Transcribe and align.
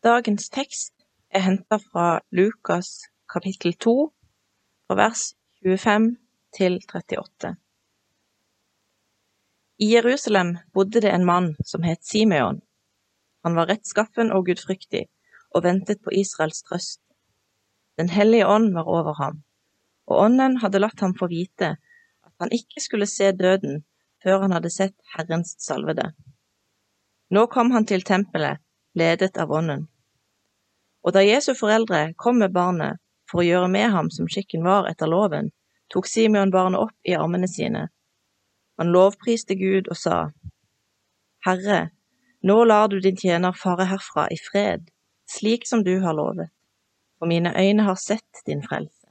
Dagens 0.00 0.46
tekst 0.48 0.94
er 1.28 1.42
henta 1.44 1.76
fra 1.76 2.22
Lukas 2.32 3.02
kapittel 3.28 3.74
2, 3.84 3.92
fra 4.88 4.94
vers 4.96 5.24
25 5.60 6.06
til 6.56 6.78
38. 6.88 7.50
I 9.76 9.88
Jerusalem 9.90 10.54
bodde 10.72 11.02
det 11.04 11.12
en 11.12 11.26
mann 11.28 11.50
som 11.68 11.84
het 11.84 12.00
Simeon. 12.00 12.62
Han 13.44 13.58
var 13.60 13.68
rettskaffen 13.68 14.32
og 14.32 14.46
gudfryktig 14.48 15.02
og 15.52 15.66
ventet 15.68 16.00
på 16.00 16.16
Israels 16.16 16.62
trøst. 16.64 17.02
Den 18.00 18.08
hellige 18.08 18.48
ånd 18.48 18.72
var 18.72 18.88
over 18.88 19.20
ham, 19.20 19.42
og 20.08 20.24
ånden 20.24 20.56
hadde 20.64 20.80
latt 20.80 21.04
ham 21.04 21.12
få 21.12 21.28
vite 21.28 21.74
at 22.24 22.32
han 22.40 22.56
ikke 22.56 22.80
skulle 22.80 23.10
se 23.18 23.34
døden 23.36 23.84
før 24.24 24.46
han 24.46 24.56
hadde 24.56 24.72
sett 24.72 24.96
Herrens 25.12 25.58
salvede. 25.60 26.14
Nå 27.28 27.46
kom 27.52 27.76
han 27.76 27.84
til 27.84 28.00
tempelet, 28.00 28.64
ledet 28.94 29.38
av 29.38 29.50
ånden. 29.50 29.86
Og 31.04 31.14
da 31.16 31.22
Jesu 31.24 31.54
foreldre 31.56 32.10
kom 32.16 32.40
med 32.42 32.52
barnet 32.52 33.00
for 33.30 33.40
å 33.40 33.46
gjøre 33.46 33.70
med 33.72 33.90
ham 33.94 34.10
som 34.12 34.28
skikken 34.28 34.64
var 34.66 34.88
etter 34.90 35.08
loven, 35.08 35.50
tok 35.92 36.06
Simeon 36.06 36.52
barnet 36.54 36.80
opp 36.80 37.08
i 37.08 37.16
armene 37.16 37.48
sine. 37.48 37.88
Han 38.78 38.92
lovpriste 38.94 39.56
Gud 39.58 39.90
og 39.92 39.98
sa, 39.98 40.18
Herre, 41.44 41.90
nå 42.42 42.56
lar 42.64 42.88
du 42.88 42.98
din 43.00 43.16
tjener 43.16 43.56
fare 43.56 43.86
herfra 43.88 44.26
i 44.32 44.36
fred, 44.40 44.86
slik 45.28 45.66
som 45.68 45.84
du 45.84 45.98
har 46.04 46.16
lovet, 46.16 46.50
for 47.18 47.28
mine 47.28 47.52
øyne 47.56 47.84
har 47.84 47.98
sett 48.00 48.44
din 48.46 48.62
frelse, 48.64 49.08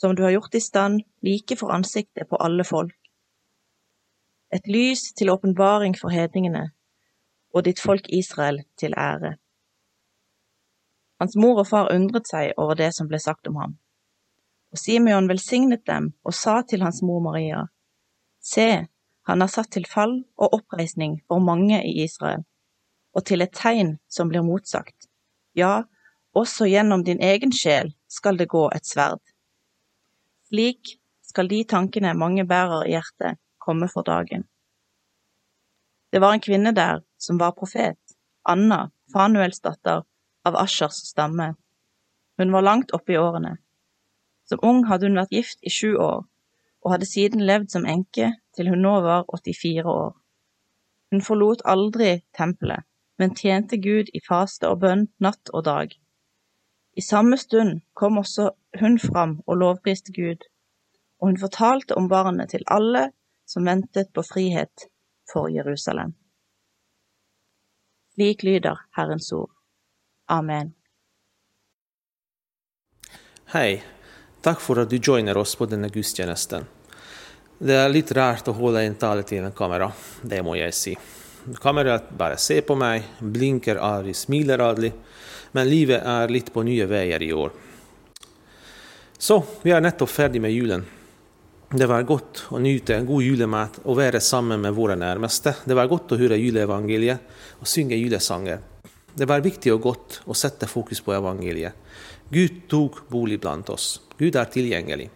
som 0.00 0.16
du 0.16 0.22
har 0.24 0.34
gjort 0.36 0.54
i 0.54 0.60
stand 0.60 1.02
like 1.24 1.56
for 1.56 1.72
ansiktet 1.72 2.28
på 2.28 2.40
alle 2.40 2.64
folk. 2.64 2.96
Et 4.52 4.68
lys 4.68 5.12
til 5.12 5.30
åpenbaring 5.30 5.96
for 5.98 6.12
hedningene, 6.12 6.70
og 7.54 7.64
ditt 7.64 7.80
folk 7.80 8.08
Israel 8.08 8.62
til 8.78 8.94
ære. 8.96 9.36
Hans 11.20 11.36
mor 11.36 11.62
og 11.62 11.68
far 11.70 11.92
undret 11.94 12.28
seg 12.28 12.52
over 12.60 12.76
det 12.76 12.90
som 12.94 13.08
ble 13.08 13.20
sagt 13.22 13.48
om 13.48 13.56
ham. 13.60 13.76
Og 14.72 14.80
Simeon 14.80 15.28
velsignet 15.30 15.86
dem 15.88 16.10
og 16.24 16.34
sa 16.34 16.60
til 16.62 16.84
hans 16.84 17.00
mor 17.02 17.22
Maria, 17.24 17.64
Se, 18.46 18.86
han 19.26 19.42
er 19.42 19.50
satt 19.50 19.72
til 19.74 19.86
fall 19.90 20.20
og 20.38 20.52
oppreisning 20.54 21.16
for 21.26 21.42
mange 21.42 21.80
i 21.82 22.04
Israel, 22.04 22.44
og 23.16 23.24
til 23.26 23.42
et 23.42 23.54
tegn 23.56 23.96
som 24.06 24.28
blir 24.30 24.44
motsagt. 24.46 25.08
Ja, 25.56 25.88
også 26.36 26.68
gjennom 26.68 27.02
din 27.02 27.22
egen 27.24 27.54
sjel 27.54 27.94
skal 28.12 28.38
det 28.38 28.50
gå 28.52 28.68
et 28.76 28.86
sverd. 28.86 29.22
Slik 30.46 30.98
skal 31.26 31.48
de 31.50 31.64
tankene 31.64 32.12
mange 32.14 32.44
bærer 32.46 32.84
i 32.86 32.94
hjertet, 32.94 33.40
komme 33.58 33.88
for 33.90 34.06
dagen. 34.06 34.44
Det 36.12 36.20
var 36.22 36.36
en 36.36 36.44
kvinne 36.44 36.70
der 36.76 37.02
som 37.18 37.38
var 37.38 37.56
profet, 37.58 37.98
Anna, 38.42 38.90
Fanuels 39.12 39.60
datter, 39.60 40.02
av 40.46 40.56
Aschers 40.56 41.02
stamme. 41.08 41.54
Hun 42.38 42.52
var 42.52 42.62
langt 42.62 42.92
oppe 42.94 43.12
i 43.12 43.18
årene. 43.18 43.56
Som 44.46 44.62
ung 44.62 44.84
hadde 44.86 45.08
hun 45.08 45.18
vært 45.18 45.34
gift 45.34 45.58
i 45.66 45.72
sju 45.72 45.96
år, 45.96 46.22
og 46.84 46.92
hadde 46.92 47.08
siden 47.10 47.42
levd 47.48 47.72
som 47.74 47.86
enke 47.88 48.30
til 48.54 48.70
hun 48.70 48.84
nå 48.86 49.00
var 49.02 49.26
84 49.32 49.86
år. 49.90 50.12
Hun 51.10 51.22
forlot 51.22 51.64
aldri 51.64 52.20
tempelet, 52.36 52.86
men 53.18 53.34
tjente 53.34 53.78
Gud 53.82 54.12
i 54.14 54.22
faste 54.22 54.68
og 54.70 54.82
bønn 54.84 55.08
natt 55.22 55.50
og 55.52 55.64
dag. 55.66 55.94
I 56.96 57.02
samme 57.02 57.36
stund 57.36 57.80
kom 57.94 58.18
også 58.18 58.50
hun 58.80 58.98
fram 59.00 59.40
og 59.46 59.58
lovpriste 59.62 60.12
Gud, 60.12 60.46
og 61.20 61.32
hun 61.32 61.40
fortalte 61.40 61.96
om 61.96 62.08
barnet 62.08 62.52
til 62.54 62.64
alle 62.70 63.08
som 63.48 63.66
ventet 63.66 64.12
på 64.14 64.22
frihet 64.22 64.88
for 65.32 65.50
Jerusalem. 65.52 66.14
Lik 68.16 68.42
lyder 68.42 68.78
Herrens 68.90 69.32
ord. 69.32 69.50
Amen. 70.26 70.72
Hej! 73.44 73.84
Tack 74.40 74.60
för 74.60 74.76
att 74.76 74.90
du 74.90 74.96
joinar 75.02 75.36
oss 75.36 75.56
på 75.56 75.66
denna 75.66 75.88
gudstjänsten. 75.88 76.64
Det 77.58 77.74
är 77.74 77.88
lite 77.88 78.14
rart 78.14 78.48
att 78.48 78.56
hålla 78.56 78.82
en 78.82 78.94
talet 78.94 79.32
i 79.32 79.36
en 79.36 79.52
kamera, 79.52 79.92
det 80.22 80.42
må 80.42 80.56
jag 80.56 80.74
säga. 80.74 80.98
Kameran 81.60 82.00
bara 82.18 82.36
ser 82.36 82.60
på 82.60 82.74
mig, 82.74 83.02
blinkar 83.18 83.76
aldrig, 83.76 84.16
smiler 84.16 84.58
aldrig. 84.58 84.92
men 85.52 85.68
livet 85.68 86.02
är 86.02 86.28
lite 86.28 86.50
på 86.50 86.62
nya 86.62 86.86
vägar 86.86 87.22
i 87.22 87.32
år. 87.32 87.50
Så, 89.18 89.44
vi 89.62 89.70
är 89.70 89.80
nettopp 89.80 90.10
färdiga 90.10 90.42
med 90.42 90.52
julen. 90.52 90.84
Det 91.66 91.86
var 91.90 92.04
godt 92.06 92.44
å 92.54 92.60
nyte 92.62 93.00
god 93.02 93.24
julemat 93.26 93.80
og 93.82 93.96
være 93.98 94.20
sammen 94.22 94.60
med 94.62 94.74
våre 94.76 94.94
nærmeste. 94.94 95.50
Det 95.66 95.74
var 95.74 95.88
godt 95.90 96.12
å 96.14 96.18
høre 96.20 96.38
juleevangeliet 96.38 97.58
og 97.58 97.66
synge 97.66 97.98
julesanger. 97.98 98.60
Det 99.16 99.26
var 99.26 99.42
viktig 99.42 99.72
og 99.74 99.80
godt 99.82 100.20
å 100.30 100.36
sette 100.38 100.68
fokus 100.70 101.00
på 101.02 101.16
evangeliet. 101.16 101.74
Gud 102.30 102.68
tok 102.70 103.00
bolig 103.10 103.40
blant 103.42 103.72
oss. 103.74 103.96
Gud 104.14 104.38
er 104.38 104.46
tilgjengelig. 104.46 105.08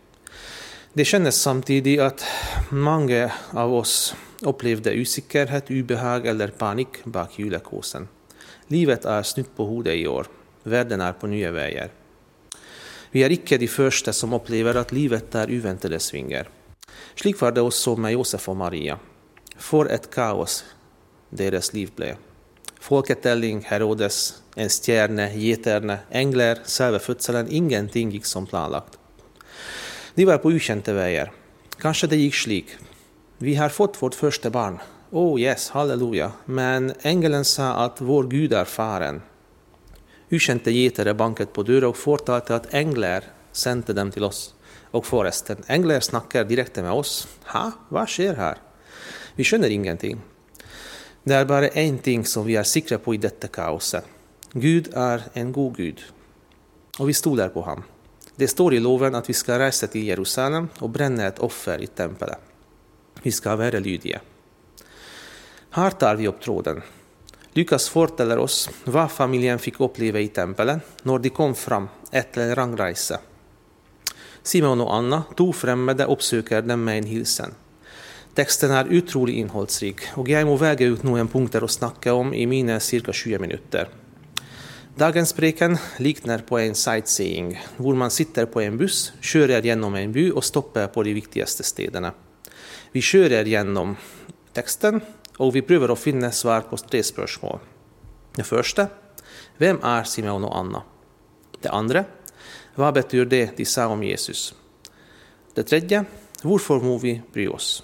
Det 0.91 1.07
kjennes 1.07 1.39
samtidig 1.39 2.01
at 2.03 2.27
mange 2.75 3.29
av 3.55 3.71
oss 3.71 4.11
opplevde 4.43 4.97
usikkerhet, 4.99 5.71
ubehag 5.71 6.27
eller 6.33 6.51
panikk 6.51 7.05
bak 7.07 7.39
julekåsen. 7.39 8.09
Livet 8.75 9.07
er 9.07 9.23
snudd 9.23 9.55
på 9.55 9.71
hodet 9.71 9.95
i 10.03 10.09
år. 10.11 10.27
Verden 10.67 11.07
er 11.07 11.15
på 11.15 11.31
nye 11.31 11.55
veier. 11.55 11.95
Vi 13.11 13.25
er 13.27 13.35
ikke 13.35 13.59
de 13.59 13.67
første 13.67 14.13
som 14.15 14.35
opplever 14.37 14.77
at 14.79 14.93
livet 14.95 15.35
är 15.35 15.51
uventede 15.51 15.99
svinger. 15.99 16.49
Slik 17.15 17.41
var 17.41 17.53
det 17.53 17.63
også 17.63 17.97
med 17.97 18.13
Josef 18.13 18.49
og 18.49 18.57
Maria. 18.57 18.99
For 19.57 19.91
et 19.91 20.11
kaos 20.11 20.63
deres 21.31 21.73
liv 21.75 21.91
ble. 21.97 22.15
Folketelling, 22.81 23.65
Herodes, 23.67 24.41
en 24.57 24.71
stjerne, 24.71 25.27
gjeterne, 25.35 26.01
engler, 26.11 26.63
selve 26.65 27.01
fødselen. 27.03 27.51
Ingenting 27.51 28.13
gikk 28.15 28.27
som 28.27 28.47
planlagt. 28.47 28.97
De 30.15 30.25
var 30.27 30.41
på 30.43 30.55
ukjente 30.55 30.95
veier. 30.95 31.35
Kanskje 31.83 32.09
det 32.13 32.21
gikk 32.23 32.39
slik. 32.39 32.73
Vi 33.39 33.55
har 33.59 33.75
fått 33.75 33.99
vårt 34.01 34.15
første 34.15 34.51
barn. 34.51 34.79
Oh 35.11 35.35
yes, 35.41 35.71
halleluja. 35.75 36.31
Men 36.47 36.93
engelen 37.03 37.45
sa 37.45 37.73
at 37.85 38.01
vår 38.01 38.31
Gud 38.31 38.55
er 38.55 38.71
faren. 38.71 39.23
Ukjente 40.31 40.71
gjetere 40.71 41.15
banket 41.19 41.53
på 41.53 41.65
døra 41.67 41.91
og 41.91 41.99
fortalte 41.99 42.55
at 42.55 42.69
engler 42.77 43.27
sendte 43.53 43.95
dem 43.97 44.13
til 44.15 44.29
oss. 44.29 44.53
Og 44.95 45.05
forresten, 45.07 45.65
engler 45.71 46.03
snakker 46.03 46.47
direkte 46.47 46.83
med 46.87 46.95
oss. 46.95 47.25
Hæ, 47.51 47.71
hva 47.91 48.07
skjer 48.07 48.39
her? 48.39 48.61
Vi 49.35 49.47
skjønner 49.47 49.71
ingenting. 49.75 50.21
Det 51.27 51.37
er 51.37 51.51
bare 51.51 51.73
én 51.79 51.99
ting 52.03 52.25
som 52.27 52.47
vi 52.47 52.57
er 52.57 52.67
sikre 52.67 52.99
på 53.03 53.15
i 53.15 53.21
dette 53.21 53.51
kaoset. 53.53 54.07
Gud 54.55 54.89
er 54.99 55.29
en 55.39 55.53
god 55.55 55.77
Gud, 55.77 56.01
og 56.99 57.07
vi 57.07 57.15
stoler 57.15 57.53
på 57.55 57.63
ham. 57.63 57.85
Det 58.35 58.49
står 58.51 58.75
i 58.75 58.81
loven 58.83 59.15
at 59.15 59.29
vi 59.29 59.35
skal 59.37 59.61
reise 59.61 59.87
til 59.93 60.09
Jerusalem 60.09 60.71
og 60.81 60.91
brenne 60.95 61.27
et 61.29 61.43
offer 61.45 61.83
i 61.83 61.87
tempelet. 61.87 62.39
Vi 63.23 63.31
skal 63.31 63.59
være 63.61 63.83
lydige. 63.85 64.21
Her 65.77 65.99
tar 66.01 66.17
vi 66.19 66.27
opp 66.27 66.41
tråden. 66.43 66.81
Lukas 67.53 67.89
forteller 67.89 68.39
oss 68.39 68.71
vad 68.85 69.11
familjen 69.11 69.59
fick 69.59 69.81
uppleva 69.81 70.21
i 70.21 70.29
tempelen, 70.29 70.81
när 71.03 71.19
de 71.19 71.31
kom 71.31 71.55
fram 71.55 71.89
etter 72.11 72.55
rangreise. 72.55 73.19
Simon 74.43 74.81
och 74.81 74.95
Anna, 74.95 75.23
to 75.37 75.53
fremmede, 75.53 76.07
oppsøker 76.07 76.63
dem 76.63 76.85
med 76.85 76.99
en 76.99 77.07
hilsen. 77.11 77.55
Texten 78.35 78.71
är 78.71 78.85
utrolig 78.85 79.35
innehållsrik, 79.35 80.01
och 80.15 80.29
jag 80.29 80.47
må 80.47 80.57
väga 80.57 80.87
ut 80.87 81.03
noen 81.03 81.29
punkter 81.29 81.65
att 81.65 81.71
snakke 81.71 82.11
om 82.11 82.35
i 82.35 82.47
mina 82.47 82.81
cirka 82.81 83.13
20 83.13 83.39
minuter. 83.39 83.89
Dagens 84.95 85.33
preken 85.33 85.79
liknar 85.99 86.39
på 86.39 86.59
en 86.59 86.75
sightseeing, 86.75 87.61
hvor 87.77 87.95
man 87.95 88.11
sitter 88.11 88.47
på 88.47 88.61
en 88.61 88.79
buss, 88.79 89.13
kjører 89.21 89.63
gjennom 89.63 89.95
en 89.95 90.13
by 90.13 90.31
och 90.31 90.45
stoppar 90.45 90.87
på 90.87 91.03
de 91.03 91.15
viktigaste 91.15 91.63
stedene. 91.63 92.13
Vi 92.93 93.03
kjører 93.03 93.45
gjennom 93.47 93.97
texten, 94.53 95.01
og 95.41 95.55
vi 95.57 95.65
prøver 95.65 95.93
å 95.93 95.99
finne 95.99 96.31
svar 96.37 96.67
på 96.69 96.79
tre 96.85 97.01
spørsmål. 97.05 97.61
Det 98.37 98.47
første 98.47 98.87
hvem 99.61 99.81
er 99.85 100.09
Simeon 100.09 100.45
og 100.49 100.55
Anna? 100.57 100.83
Det 101.61 101.73
andre 101.73 102.05
hva 102.79 102.93
betyr 102.95 103.27
det 103.29 103.45
de 103.59 103.67
sa 103.69 103.89
om 103.93 104.03
Jesus? 104.05 104.53
Det 105.57 105.67
tredje 105.69 106.05
hvorfor 106.45 106.81
må 106.85 106.97
vi 107.03 107.19
bry 107.33 107.49
oss? 107.51 107.81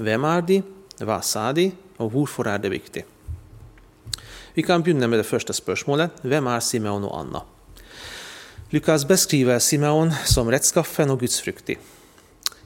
Hvem 0.00 0.26
er 0.28 0.44
de, 0.46 0.58
hva 1.02 1.18
sa 1.26 1.50
de, 1.56 1.70
og 2.00 2.12
hvorfor 2.14 2.48
er 2.48 2.60
det 2.62 2.70
viktig? 2.72 3.02
Vi 4.54 4.62
kan 4.66 4.82
begynne 4.82 5.08
med 5.10 5.20
det 5.20 5.28
første 5.28 5.54
spørsmålet. 5.54 6.22
Hvem 6.26 6.48
er 6.50 6.62
Simeon 6.64 7.06
og 7.06 7.16
Anna? 7.16 7.42
Lukas 8.70 9.04
beskriver 9.08 9.58
Simeon 9.58 10.12
som 10.26 10.50
rettskaffen 10.50 11.10
og 11.10 11.22
gudsfryktig. 11.24 11.78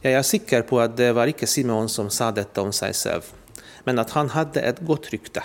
Jeg 0.05 0.19
er 0.19 0.27
sikker 0.27 0.67
på 0.69 0.81
at 0.83 0.97
det 0.99 1.15
var 1.17 1.31
ikke 1.31 1.49
Simeon 1.49 1.89
som 1.89 2.11
sa 2.13 2.31
dette 2.35 2.61
om 2.61 2.73
seg 2.77 2.93
selv 2.97 3.33
men 3.85 3.99
att 3.99 4.11
han 4.11 4.29
hade 4.29 4.61
ett 4.61 4.81
gott 4.81 5.11
rykte. 5.11 5.43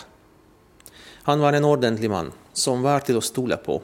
Han 1.24 1.40
var 1.40 1.54
en 1.54 1.66
ordentlig 1.66 2.10
man, 2.10 2.32
som 2.54 2.82
var 2.82 3.00
till 3.00 3.18
att 3.18 3.24
stola 3.24 3.58
på. 3.58 3.82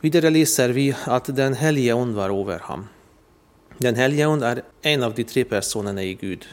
Vidare 0.00 0.30
läser 0.30 0.68
vi 0.68 0.94
att 1.04 1.36
Den 1.36 1.54
helige 1.54 1.92
Ond 1.94 2.14
var 2.14 2.40
över 2.40 2.58
honom. 2.58 2.88
Den 3.78 3.94
helige 3.94 4.26
Ond 4.26 4.42
är 4.42 4.62
en 4.82 5.02
av 5.02 5.14
de 5.14 5.24
tre 5.24 5.44
personerna 5.44 6.02
i 6.02 6.14
Gud. 6.14 6.46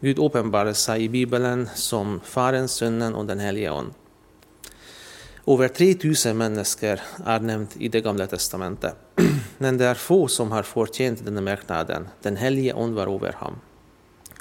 Gud 0.00 0.18
uppenbarar 0.18 0.72
sig 0.72 1.04
i 1.04 1.08
Bibeln 1.08 1.68
som 1.74 2.20
Faren, 2.24 2.68
Sonen 2.68 3.14
och 3.14 3.26
Den 3.26 3.40
helige 3.40 3.70
Ond. 3.70 3.92
Över 5.46 5.68
3000 5.68 6.38
människor 6.38 7.00
är 7.26 7.40
nämnt 7.40 7.76
i 7.76 7.88
Det 7.88 8.00
Gamla 8.00 8.26
testamentet, 8.26 8.96
men 9.58 9.78
det 9.78 9.86
är 9.86 9.94
få 9.94 10.28
som 10.28 10.52
har 10.52 10.62
förtjänat 10.62 11.24
denna 11.24 11.40
merknaden. 11.40 12.08
Den 12.22 12.36
helige 12.36 12.74
Ond 12.74 12.94
var 12.94 13.14
över 13.14 13.32
honom 13.32 13.60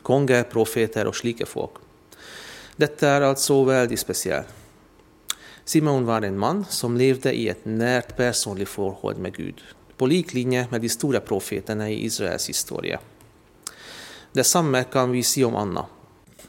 konger, 0.09 0.43
profeter 0.43 1.07
och 1.07 1.15
slike 1.15 1.45
folk. 1.45 1.71
Detta 2.75 3.09
är 3.09 3.21
alltså 3.21 3.63
väldigt 3.63 3.99
speciellt. 3.99 4.47
Simon 5.65 6.05
var 6.05 6.21
en 6.21 6.37
man 6.37 6.65
som 6.69 6.97
levde 6.97 7.33
i 7.33 7.49
ett 7.49 7.65
närt 7.65 8.17
personligt 8.17 8.69
förhållande 8.69 9.21
med 9.21 9.35
Gud, 9.35 9.61
på 9.97 10.05
lik 10.05 10.33
linje 10.33 10.67
med 10.71 10.81
de 10.81 10.89
stora 10.89 11.19
profeterna 11.19 11.89
i 11.89 12.05
Israels 12.05 12.49
historia. 12.49 12.99
Detsamma 14.33 14.83
kan 14.83 15.11
vi 15.11 15.23
se 15.23 15.45
om 15.45 15.55
Anna. 15.55 15.85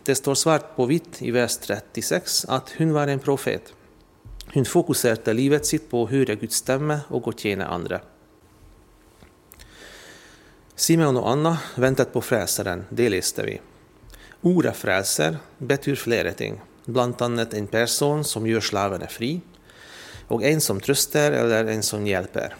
Det 0.04 0.14
står 0.14 0.34
svart 0.34 0.76
på 0.76 0.86
vitt 0.86 1.22
i 1.22 1.30
vers 1.30 1.56
36 1.56 2.44
att 2.48 2.70
hon 2.78 2.92
var 2.92 3.08
en 3.08 3.18
profet. 3.18 3.72
Hon 4.54 4.64
fokuserade 4.64 5.32
livet 5.32 5.66
sitt 5.66 5.90
på 5.90 6.04
att 6.04 6.10
höra 6.10 6.34
Guds 6.34 6.64
och 6.68 7.16
og 7.16 7.28
å 7.28 7.32
tjene 7.32 7.66
andra. 7.66 8.00
Simeon 10.80 11.16
och 11.16 11.30
Anna 11.30 11.58
väntat 11.74 12.12
på 12.12 12.20
fräsaren, 12.20 12.84
det 12.90 13.08
läste 13.08 13.42
vi. 13.42 13.60
Ordet 14.40 14.76
fräser 14.76 15.38
betyder 15.58 15.96
flera 15.96 16.32
ting, 16.32 16.60
bland 16.84 17.22
annat 17.22 17.54
en 17.54 17.66
person 17.66 18.24
som 18.24 18.46
gör 18.46 18.60
slavarna 18.60 19.06
fri, 19.06 19.40
och 20.28 20.42
en 20.44 20.60
som 20.60 20.80
tröstar 20.80 21.32
eller 21.32 21.64
en 21.64 21.82
som 21.82 22.06
hjälper. 22.06 22.56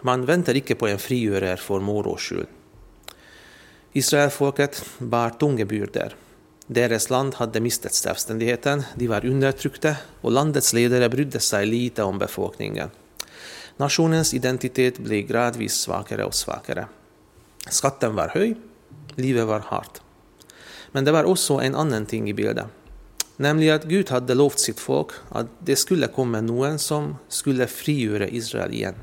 Man 0.00 0.26
väntar 0.26 0.54
inte 0.54 0.74
på 0.74 0.88
en 0.88 0.98
frigörare 0.98 1.56
för 1.56 1.80
moro 1.80 2.16
skull. 2.16 2.46
Israelfolket 3.92 4.84
bar 4.98 5.30
tunga 5.30 5.64
byrder. 5.64 6.14
Deras 6.66 7.10
land 7.10 7.34
hade 7.34 7.60
mistet 7.60 7.92
självständigheten, 7.94 8.82
de 8.94 9.08
var 9.08 9.26
undertryckta 9.26 9.96
och 10.20 10.32
landets 10.32 10.72
ledare 10.72 11.08
brydde 11.08 11.40
sig 11.40 11.66
lite 11.66 12.02
om 12.02 12.18
befolkningen. 12.18 12.90
Nationens 13.76 14.34
identitet 14.34 14.98
blev 14.98 15.26
gradvis 15.26 15.74
svagare 15.74 16.24
och 16.24 16.34
svagare. 16.34 16.86
Skatten 17.68 18.14
var 18.14 18.28
hög, 18.28 18.56
livet 19.14 19.46
var 19.46 19.60
hårt. 19.60 20.00
Men 20.92 21.04
det 21.04 21.12
var 21.12 21.24
också 21.24 21.54
en 21.54 21.74
annan 21.74 22.06
ting 22.06 22.30
i 22.30 22.34
bilden, 22.34 22.68
nämligen 23.36 23.76
att 23.76 23.84
Gud 23.84 24.10
hade 24.10 24.34
lovt 24.34 24.58
sitt 24.58 24.80
folk 24.80 25.10
att 25.28 25.46
det 25.58 25.76
skulle 25.76 26.06
komma 26.06 26.40
någon 26.40 26.78
som 26.78 27.16
skulle 27.28 27.66
frigöra 27.66 28.28
Israel 28.28 28.72
igen, 28.72 28.94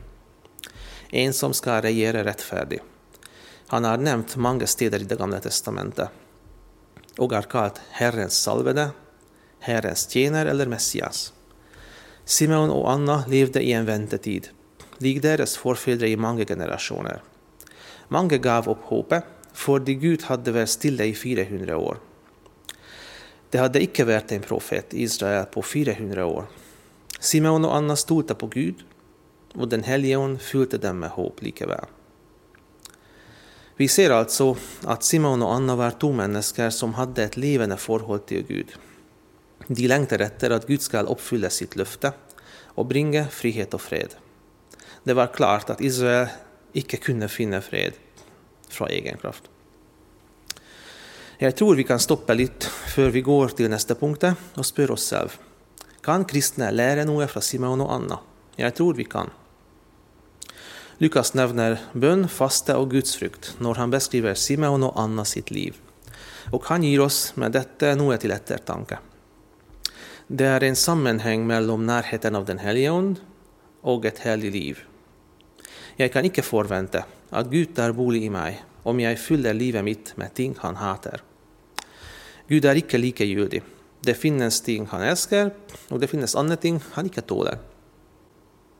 En 1.09 1.33
som 1.33 1.53
ska 1.53 1.81
regera 1.81 2.23
rättfärdigt. 2.23 2.83
Han 3.67 3.83
har 3.83 3.97
nämnt 3.97 4.35
många 4.35 4.67
städer 4.67 5.01
i 5.01 5.03
Det 5.03 5.15
Gamla 5.15 5.39
testamentet, 5.39 6.09
och 7.17 7.33
är 7.33 7.41
kallad 7.41 7.79
Herrens 7.89 8.41
salvede, 8.41 8.89
Herrens 9.59 10.09
tjänare 10.09 10.49
eller 10.49 10.65
Messias. 10.65 11.33
Simeon 12.25 12.69
och 12.69 12.91
Anna 12.91 13.23
levde 13.27 13.61
i 13.61 13.71
en 13.73 13.85
väntetid 13.85 14.49
lik 15.03 15.21
deres 15.23 15.57
forfedre 15.57 16.09
i 16.09 16.19
mange 16.19 16.45
generasjoner. 16.45 17.21
Mange 18.09 18.39
gav 18.41 18.69
opp 18.71 18.87
håpet 18.89 19.35
fordi 19.59 19.95
Gud 19.99 20.25
hadde 20.29 20.53
vært 20.55 20.71
stille 20.71 21.09
i 21.09 21.15
400 21.17 21.75
år. 21.75 21.99
Det 23.49 23.59
hadde 23.59 23.81
ikke 23.83 24.05
vært 24.07 24.31
en 24.31 24.45
profet 24.45 24.93
i 24.93 25.03
Israel 25.07 25.47
på 25.51 25.63
400 25.65 26.25
år. 26.25 26.45
Simeon 27.19 27.65
og 27.67 27.75
Anna 27.75 27.97
stolte 27.99 28.37
på 28.37 28.47
Gud, 28.53 28.83
og 29.57 29.69
Den 29.69 29.83
hellige 29.83 30.17
ånd 30.17 30.37
fulgte 30.39 30.77
dem 30.77 31.01
med 31.01 31.15
håp 31.17 31.41
likevel. 31.41 31.89
Vi 33.79 33.87
ser 33.87 34.11
altså 34.11 34.53
at 34.91 35.05
Simon 35.07 35.41
og 35.41 35.53
Anna 35.55 35.75
var 35.79 35.95
to 35.95 36.11
mennesker 36.11 36.69
som 36.69 36.97
hadde 36.97 37.23
et 37.23 37.37
levende 37.39 37.77
forhold 37.79 38.25
til 38.27 38.43
Gud. 38.43 38.73
De 39.69 39.87
lengter 39.87 40.19
etter 40.19 40.51
at 40.51 40.67
Gud 40.67 40.83
skal 40.83 41.07
oppfylle 41.07 41.49
sitt 41.49 41.77
løfte 41.79 42.11
og 42.75 42.89
bringe 42.91 43.23
frihet 43.31 43.73
og 43.73 43.79
fred. 43.79 44.17
Det 45.03 45.13
var 45.13 45.27
klart 45.27 45.69
att 45.69 45.81
Israel 45.81 46.27
icke 46.73 46.97
kunde 46.97 47.27
finna 47.27 47.61
fred 47.61 47.93
från 48.69 48.87
egen 48.87 49.17
kraft. 49.17 49.43
Jag 51.37 51.55
tror 51.55 51.75
vi 51.75 51.83
kan 51.83 51.99
stoppa 51.99 52.33
lite 52.33 52.65
för 52.65 53.09
vi 53.09 53.21
går 53.21 53.47
till 53.47 53.69
nästa 53.69 53.95
punkt 53.95 54.23
och 54.53 54.65
spör 54.65 54.91
oss 54.91 55.09
själva. 55.09 55.31
kan 56.01 56.25
kristna 56.25 56.71
lära 56.71 57.03
något 57.05 57.31
från 57.31 57.41
Simon 57.41 57.81
och 57.81 57.93
Anna. 57.93 58.19
Jag 58.55 58.75
tror 58.75 58.93
vi 58.93 59.03
kan. 59.03 59.29
Lukas 60.97 61.33
nämner 61.33 61.79
bön, 61.93 62.27
fasta 62.27 62.77
och 62.77 62.91
gudsfrukt 62.91 63.55
när 63.59 63.73
han 63.73 63.91
beskriver 63.91 64.33
Simon 64.33 64.83
och 64.83 64.99
Anna 64.99 65.25
sitt 65.25 65.51
liv. 65.51 65.75
Och 66.51 66.65
han 66.65 66.83
ger 66.83 66.99
oss 66.99 67.35
med 67.35 67.51
detta 67.51 67.95
något 67.95 68.21
till 68.21 68.31
eftertanke. 68.31 68.97
Det 70.27 70.45
är 70.45 70.63
en 70.63 70.75
sammanhang 70.75 71.47
mellan 71.47 71.85
närheten 71.85 72.35
av 72.35 72.45
Den 72.45 72.59
Helige 72.59 72.91
Ande 72.91 73.21
och 73.81 74.05
ett 74.05 74.19
hellig 74.19 74.51
liv. 74.51 74.79
Jag 76.01 76.13
kan 76.13 76.25
icke 76.25 76.41
förvänta 76.41 77.05
att 77.29 77.47
Gud 77.47 77.75
tar 77.75 77.91
bolig 77.91 78.23
i 78.23 78.29
mig 78.29 78.63
om 78.83 78.99
jag 78.99 79.19
fyller 79.19 79.53
livet 79.53 79.83
mitt 79.83 80.17
med 80.17 80.33
ting 80.33 80.55
han 80.57 80.75
hatar. 80.75 81.21
Gud 82.47 82.65
är 82.65 82.75
icke 82.75 82.97
likegyldig. 82.97 83.63
Det 84.01 84.13
finnes 84.13 84.61
ting 84.61 84.85
han 84.85 85.01
älskar 85.01 85.51
och 85.89 85.99
det 85.99 86.07
finnes 86.07 86.35
andra 86.35 86.55
ting 86.55 86.79
han 86.91 87.05
icke 87.05 87.21
tåler. 87.21 87.57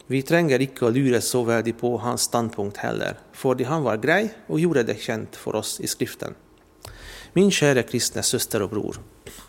Vi 0.07 0.21
tränger 0.21 0.61
icke 0.61 0.87
att 0.87 0.93
lura 0.93 1.21
så 1.21 1.43
väldigt 1.43 1.79
på 1.79 1.97
hans 1.97 2.21
standpunkt 2.21 2.77
heller, 2.77 3.17
fordi 3.33 3.63
han 3.63 3.83
var 3.83 3.97
grej 3.97 4.33
och 4.47 4.59
gjorde 4.59 4.83
det 4.83 4.99
känt 4.99 5.35
för 5.35 5.55
oss 5.55 5.79
i 5.79 5.87
Skriften. 5.87 6.35
Min 7.33 7.51
kära 7.51 7.83
kristne 7.83 8.23
syster 8.23 8.61
och 8.61 8.69
bror, 8.69 8.97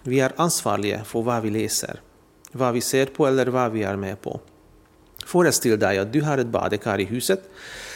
vi 0.03 0.21
är 0.21 0.33
ansvariga 0.37 1.05
för 1.05 1.23
vad 1.23 1.43
vi 1.43 1.51
läser, 1.51 2.01
vad 2.53 2.75
vi 2.75 2.81
ser 2.81 3.07
på 3.07 3.27
eller 3.27 3.47
vad 3.47 3.73
vi 3.73 3.83
är 3.83 3.97
med 3.97 4.21
på. 4.21 4.41
Föreställ 5.27 5.79
dig 5.79 5.99
att 5.99 6.13
du 6.13 6.23
har 6.23 6.39
ett 6.39 6.47
badekar 6.47 7.01
i 7.01 7.05
huset 7.05 7.51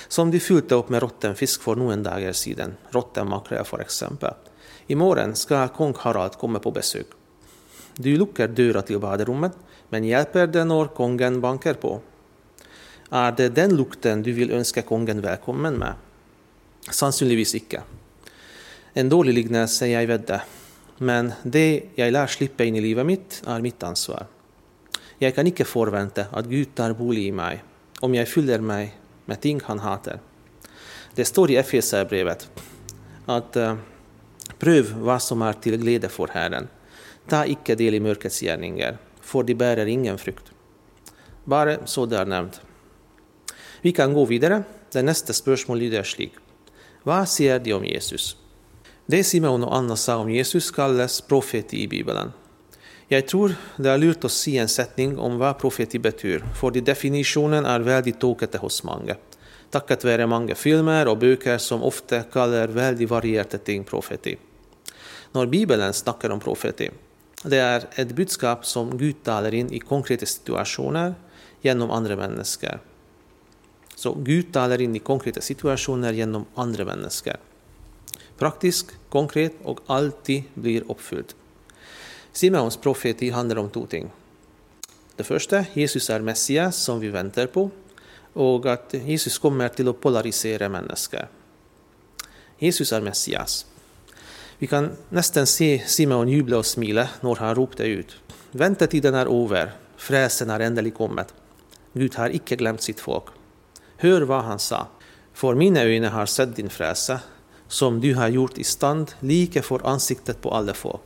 som 0.09 0.31
du 0.31 0.41
fyllde 0.41 0.75
upp 0.75 0.89
med 0.89 1.03
råtten 1.03 1.35
fisk 1.35 1.63
för 1.63 1.75
några 1.75 1.97
dagar 1.97 2.33
sedan, 2.33 2.75
råtten 2.91 3.29
makrell 3.29 3.65
för 3.65 3.81
I 3.81 4.93
Imorgon 4.93 5.35
ska 5.35 5.69
kung 5.69 5.95
Harald 5.99 6.33
komma 6.33 6.59
på 6.59 6.71
besök. 6.71 7.07
Du 7.97 8.17
luckar 8.17 8.49
dörren 8.49 8.83
till 8.83 8.99
badrummet, 8.99 9.53
men 9.89 10.05
hjälper 10.05 10.47
det 10.47 10.65
när 10.65 10.87
kungen 10.87 11.41
bankar 11.41 11.75
på? 11.75 12.01
Är 13.11 13.33
det 13.33 13.49
den 13.49 13.77
lukten 13.77 14.23
du 14.23 14.33
vill 14.33 14.51
önska 14.51 14.83
kungen 14.83 15.21
välkommen 15.21 15.75
med? 15.75 15.95
Sannolikt 16.91 17.55
icke. 17.55 17.83
En 18.93 19.09
dålig 19.09 19.35
liknelse, 19.35 19.87
jag 19.87 20.07
vet 20.07 20.27
det, 20.27 20.43
men 20.99 21.33
det 21.43 21.83
jag 21.95 22.13
lär 22.13 22.27
slippa 22.27 22.65
in 22.65 22.77
i 22.77 22.81
livet 22.81 23.07
mitt, 23.07 23.43
är 23.47 23.61
mitt 23.61 23.83
ansvar. 23.83 24.27
Jag 25.25 25.33
kan 25.35 25.49
ikke 25.49 25.65
forvente 25.65 26.27
at 26.37 26.49
Gud 26.51 26.75
tar 26.77 26.93
bolig 26.99 27.31
i 27.31 27.33
meg 27.33 27.63
om 28.05 28.13
jeg 28.13 28.29
fyller 28.29 28.61
meg 28.61 28.91
med 29.25 29.41
ting 29.41 29.63
han 29.65 29.81
hater. 29.81 30.19
Det 31.17 31.25
står 31.25 31.55
i 31.55 31.57
Efeserbrevet 31.57 32.45
at 33.33 33.57
uh, 33.57 33.79
prøv 34.61 34.93
hva 35.07 35.17
som 35.23 35.47
er 35.47 35.57
til 35.65 35.79
glede 35.81 36.11
for 36.13 36.35
Herren. 36.35 36.69
Ta 37.31 37.47
ikke 37.49 37.79
del 37.81 37.97
i 37.97 38.03
mørkets 38.05 38.43
gjerninger, 38.45 39.01
for 39.25 39.49
de 39.49 39.57
bærer 39.57 39.89
ingen 39.89 40.21
frukt. 40.21 40.53
Bare 41.49 41.79
så 41.89 42.05
det 42.05 42.21
er 42.21 42.29
nevnt. 42.29 42.61
Vi 43.81 43.97
kan 43.97 44.13
gå 44.13 44.27
videre. 44.29 44.61
Det 44.93 45.01
neste 45.05 45.33
spørsmålet 45.33 45.89
lyder 45.89 46.05
slik. 46.05 46.37
Hva 47.09 47.25
sier 47.25 47.65
de 47.65 47.73
om 47.73 47.85
Jesus? 47.89 48.35
Det 49.09 49.25
Simon 49.25 49.65
og 49.65 49.73
Anna 49.73 49.97
sa 49.97 50.21
om 50.21 50.29
Jesus, 50.29 50.69
kalles 50.73 51.23
profeti 51.25 51.83
i 51.85 51.89
Bibelen. 51.89 52.33
Jeg 53.15 53.27
tror 53.31 53.53
det 53.79 53.91
er 53.93 54.01
lurt 54.01 54.25
å 54.27 54.31
si 54.33 54.57
en 54.59 54.71
setning 54.71 55.13
om 55.23 55.37
hva 55.39 55.53
profeti 55.59 56.01
betyr, 56.03 56.43
fordi 56.59 56.81
definisjonen 56.83 57.67
er 57.71 57.85
veldig 57.87 58.17
tåkete 58.19 58.59
hos 58.59 58.81
mange, 58.89 59.15
takket 59.71 60.07
være 60.09 60.27
mange 60.27 60.57
filmer 60.59 61.07
og 61.11 61.21
bøker 61.23 61.61
som 61.63 61.85
ofte 61.87 62.25
kaller 62.33 62.73
veldig 62.75 63.07
varierte 63.13 63.61
ting 63.63 63.85
profeti. 63.87 64.35
Når 65.35 65.51
Bibelen 65.53 65.95
snakker 65.95 66.35
om 66.35 66.43
profeti, 66.43 66.89
det 67.45 67.61
er 67.61 67.87
et 68.01 68.17
budskap 68.19 68.67
som 68.67 68.91
Gud 68.99 69.23
taler 69.23 69.55
inn 69.61 69.71
i 69.71 69.83
konkrete 69.85 70.27
situasjoner 70.27 71.15
gjennom 71.63 71.95
andre 71.95 72.19
mennesker. 72.19 72.83
Så 73.95 74.17
Gud 74.27 74.51
taler 74.57 74.83
inn 74.83 74.97
i 74.99 75.05
konkrete 75.07 75.45
situasjoner 75.45 76.19
gjennom 76.19 76.49
andre 76.59 76.89
mennesker. 76.89 77.39
Praktisk, 78.43 78.91
konkret 79.15 79.61
og 79.63 79.85
alltid 79.87 80.51
blir 80.59 80.91
oppfylt. 80.91 81.37
Simeons 82.35 82.77
profeti 82.77 83.31
handlar 83.31 83.59
om 83.59 83.71
två 83.71 83.87
ting. 83.87 84.11
Det 85.17 85.25
första, 85.25 85.65
Jesus 85.73 86.11
är 86.11 86.21
Messias, 86.21 86.77
som 86.77 87.01
vi 87.01 87.09
väntar 87.09 87.47
på, 87.47 87.71
och 88.33 88.67
att 88.67 88.95
Jesus 88.95 89.39
kommer 89.39 89.69
till 89.69 89.89
att 89.89 90.01
polarisera 90.01 90.69
människor. 90.69 91.29
Jesus 92.59 92.93
är 92.93 93.01
Messias. 93.01 93.67
Vi 94.59 94.67
kan 94.67 94.91
nästan 95.09 95.47
se 95.47 95.83
Simeon 95.87 96.29
jubla 96.29 96.59
och 96.59 96.67
smila 96.67 97.09
när 97.21 97.35
han 97.35 97.55
ropte 97.55 97.85
ut. 97.85 98.17
Väntetiden 98.51 99.15
är 99.15 99.45
över. 99.45 99.73
Fräsen 99.97 100.51
är 100.51 100.61
endelig 100.61 100.95
kommet. 100.95 101.35
Gud 101.93 102.15
har 102.15 102.35
icke 102.35 102.57
glömt 102.57 102.83
sitt 102.83 103.01
folk. 103.01 103.25
Hör 103.97 104.23
vad 104.23 104.45
han 104.45 104.59
sa. 104.59 104.87
För 105.33 105.55
mina 105.55 105.81
ögon 105.83 106.13
har 106.13 106.27
sett 106.27 106.57
din 106.57 106.71
fräsa 106.71 107.21
som 107.69 108.01
du 108.01 108.15
har 108.15 108.29
gjort 108.29 108.59
i 108.59 108.65
stand 108.65 109.13
like 109.21 109.63
för 109.63 109.87
ansiktet 109.87 110.41
på 110.41 110.51
alla 110.51 110.75
folk 110.75 111.03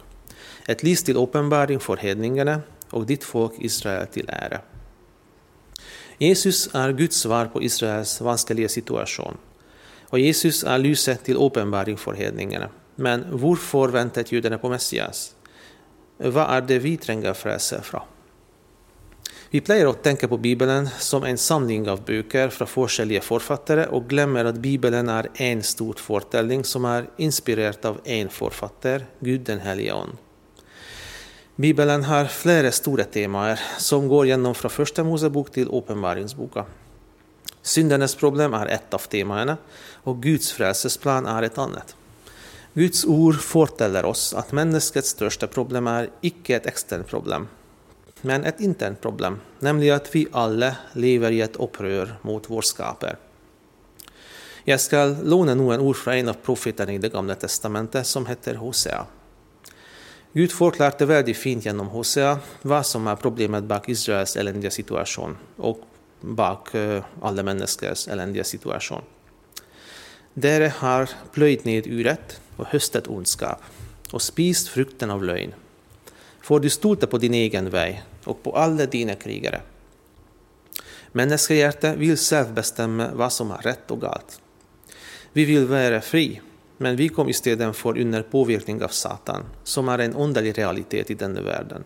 ett 0.68 0.82
list 0.82 1.06
till 1.06 1.16
uppenbaring 1.16 1.80
för 1.80 1.96
hedningarna 1.96 2.60
och 2.90 3.06
ditt 3.06 3.24
folk 3.24 3.52
Israel 3.58 4.06
till 4.06 4.28
ära. 4.28 4.60
Jesus 6.18 6.74
är 6.74 6.92
Guds 6.92 7.16
svar 7.16 7.46
på 7.46 7.62
Israels 7.62 8.20
vanskliga 8.20 8.68
situation. 8.68 9.36
Och 10.02 10.18
Jesus 10.18 10.64
är 10.64 10.78
ljuset 10.78 11.24
till 11.24 11.36
uppenbaring 11.36 11.96
för 11.96 12.12
hedningarna. 12.12 12.68
Men 12.94 13.24
varför 13.30 13.88
väntar 13.88 14.24
judarna 14.28 14.58
på 14.58 14.68
Messias? 14.68 15.34
Vad 16.16 16.50
är 16.50 16.60
det 16.60 16.78
vi 16.78 16.96
tränger 16.96 17.32
frälse 17.32 17.82
från? 17.82 18.02
Vi 19.50 19.60
plejer 19.60 19.86
att 19.86 20.02
tänka 20.02 20.28
på 20.28 20.36
Bibeln 20.36 20.88
som 20.98 21.24
en 21.24 21.38
samling 21.38 21.90
av 21.90 22.04
böcker 22.04 22.48
från 22.48 22.88
olika 23.00 23.20
författare 23.20 23.86
och 23.86 24.08
glömmer 24.08 24.44
att 24.44 24.58
Bibeln 24.58 25.08
är 25.08 25.28
en 25.34 25.62
stor 25.62 25.94
fortelling 25.98 26.64
som 26.64 26.84
är 26.84 27.10
inspirerad 27.16 27.86
av 27.86 28.00
en 28.04 28.28
författare, 28.28 29.02
Gud 29.20 29.40
den 29.40 29.60
Helige 29.60 29.94
Ande. 29.94 30.16
Bibelen 31.60 32.04
har 32.04 32.24
flera 32.24 32.72
stora 32.72 33.04
teman 33.04 33.56
som 33.78 34.08
går 34.08 34.26
genom 34.26 34.54
från 34.54 34.70
Första 34.70 35.04
Mosebok 35.04 35.50
till 35.50 35.68
Uppenbarelseboken. 35.68 36.64
Syndernas 37.62 38.14
problem 38.14 38.54
är 38.54 38.66
ett 38.66 38.94
av 38.94 38.98
temana 38.98 39.56
och 39.92 40.22
Guds 40.22 40.52
frälsningsplan 40.52 41.26
är 41.26 41.42
ett 41.42 41.58
annat. 41.58 41.96
Guds 42.74 43.04
ord 43.04 43.40
forteller 43.40 44.04
oss 44.04 44.34
att 44.34 44.52
människans 44.52 45.06
största 45.06 45.46
problem 45.46 45.86
är 45.86 46.10
icke 46.20 46.56
ett 46.56 46.66
externt 46.66 47.06
problem, 47.06 47.48
men 48.20 48.44
ett 48.44 48.60
internt 48.60 49.00
problem, 49.00 49.40
nämligen 49.58 49.96
att 49.96 50.14
vi 50.14 50.26
alla 50.32 50.76
lever 50.92 51.30
i 51.30 51.40
ett 51.40 51.56
upprör 51.56 52.14
mot 52.22 52.50
vår 52.50 52.62
skapare. 52.62 53.16
Jag 54.64 54.80
ska 54.80 55.04
låna 55.22 55.54
några 55.54 55.80
ord 55.80 55.96
från 55.96 56.14
en 56.14 56.28
av 56.28 56.34
profeterna 56.34 56.92
i 56.92 56.98
det 56.98 57.08
gamla 57.08 57.34
testamentet 57.34 58.06
som 58.06 58.26
heter 58.26 58.54
Hosea. 58.54 59.06
Gud 60.38 60.52
förklarade 60.52 61.06
väldigt 61.06 61.36
fint 61.36 61.64
genom 61.64 61.88
Hosea 61.88 62.38
vad 62.62 62.86
som 62.86 63.06
är 63.06 63.16
problemet 63.16 63.64
bak 63.64 63.88
Israels 63.88 64.36
eländiga 64.36 64.70
situation 64.70 65.36
och 65.56 65.80
bak 66.20 66.74
eh, 66.74 67.04
alla 67.22 67.42
människors 67.42 68.08
eländiga 68.08 68.44
situation. 68.44 69.02
Dere 70.34 70.72
har 70.76 71.10
plöjt 71.32 71.64
ned 71.64 71.86
uret 71.86 72.40
och 72.56 72.66
höstet 72.66 73.08
ondskap 73.08 73.62
och 74.12 74.22
spist 74.22 74.68
frukten 74.68 75.10
av 75.10 75.24
lögn 75.24 75.54
får 76.42 76.60
du 76.60 76.70
stolta 76.70 77.06
på 77.06 77.18
din 77.18 77.34
egen 77.34 77.70
väg 77.70 78.02
och 78.24 78.42
på 78.42 78.56
alla 78.56 78.86
dina 78.86 79.14
krigare. 79.14 79.60
Människohjärtat 81.12 81.96
vill 81.96 82.16
själv 82.16 82.54
bestämma 82.54 83.10
vad 83.14 83.32
som 83.32 83.50
är 83.50 83.58
rätt 83.62 83.90
och 83.90 84.00
galt. 84.00 84.40
Vi 85.32 85.44
vill 85.44 85.66
vara 85.66 86.00
fri, 86.00 86.40
men 86.78 86.96
vi 86.96 87.08
kom 87.08 87.28
istället 87.28 87.76
för 87.76 87.98
under 87.98 88.22
påverkan 88.22 88.82
av 88.82 88.88
Satan, 88.88 89.44
som 89.64 89.88
är 89.88 89.98
en 89.98 90.14
underlig 90.14 90.58
realitet 90.58 91.10
i 91.10 91.14
denna 91.14 91.40
världen. 91.40 91.84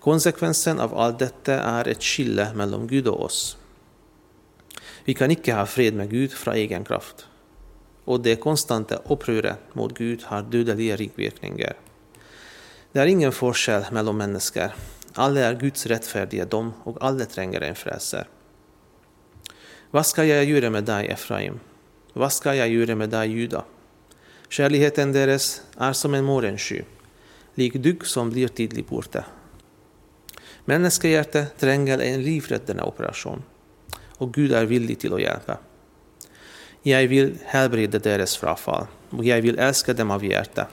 Konsekvensen 0.00 0.80
av 0.80 0.98
allt 0.98 1.18
detta 1.18 1.54
är 1.60 1.88
ett 1.88 2.02
skille 2.02 2.54
mellan 2.54 2.86
Gud 2.86 3.08
och 3.08 3.24
oss. 3.24 3.56
Vi 5.04 5.14
kan 5.14 5.30
inte 5.30 5.52
ha 5.52 5.66
fred 5.66 5.94
med 5.94 6.10
Gud 6.10 6.32
från 6.32 6.54
egen 6.54 6.84
kraft. 6.84 7.26
Och 8.04 8.20
det 8.20 8.36
konstanta 8.36 8.96
upproret 8.96 9.58
mot 9.72 9.98
Gud 9.98 10.22
har 10.22 10.42
dödliga 10.42 10.96
riktverkningar. 10.96 11.74
Det 12.92 13.00
är 13.00 13.06
ingen 13.06 13.32
skillnad 13.32 13.92
mellan 13.92 14.16
människor. 14.16 14.70
Alla 15.14 15.40
är 15.40 15.54
Guds 15.54 15.86
rättfärdiga 15.86 16.44
dom 16.44 16.72
och 16.84 16.96
alla 17.00 17.24
tränger 17.24 17.60
en 17.60 17.74
frälsare. 17.74 18.26
Vad 19.90 20.06
ska 20.06 20.24
jag 20.24 20.44
göra 20.44 20.70
med 20.70 20.84
dig, 20.84 21.08
Efraim? 21.08 21.60
Vad 22.12 22.32
ska 22.32 22.54
jag 22.54 22.68
göra 22.68 22.94
med 22.94 23.10
dig, 23.10 23.28
Juda? 23.28 23.64
Kärligheten 24.50 25.12
deras 25.12 25.62
är 25.78 25.92
som 25.92 26.14
en 26.14 26.24
morgonsky, 26.24 26.82
lik 27.54 27.74
dygg 27.74 28.06
som 28.06 28.30
blir 28.30 28.48
tidlig 28.48 28.84
borta. 28.84 29.24
Människohjärtat 30.64 31.58
tränger 31.58 31.98
en 31.98 32.22
livräddande 32.22 32.82
operation, 32.82 33.42
och 34.16 34.34
Gud 34.34 34.52
är 34.52 34.64
villig 34.64 34.98
till 34.98 35.14
att 35.14 35.20
hjälpa. 35.20 35.58
Jag 36.82 37.08
vill 37.08 37.38
helbreda 37.44 37.98
deras 37.98 38.36
frafall, 38.36 38.86
och 39.10 39.24
jag 39.24 39.42
vill 39.42 39.58
älska 39.58 39.94
dem 39.94 40.10
av 40.10 40.24
hjärta 40.24 40.66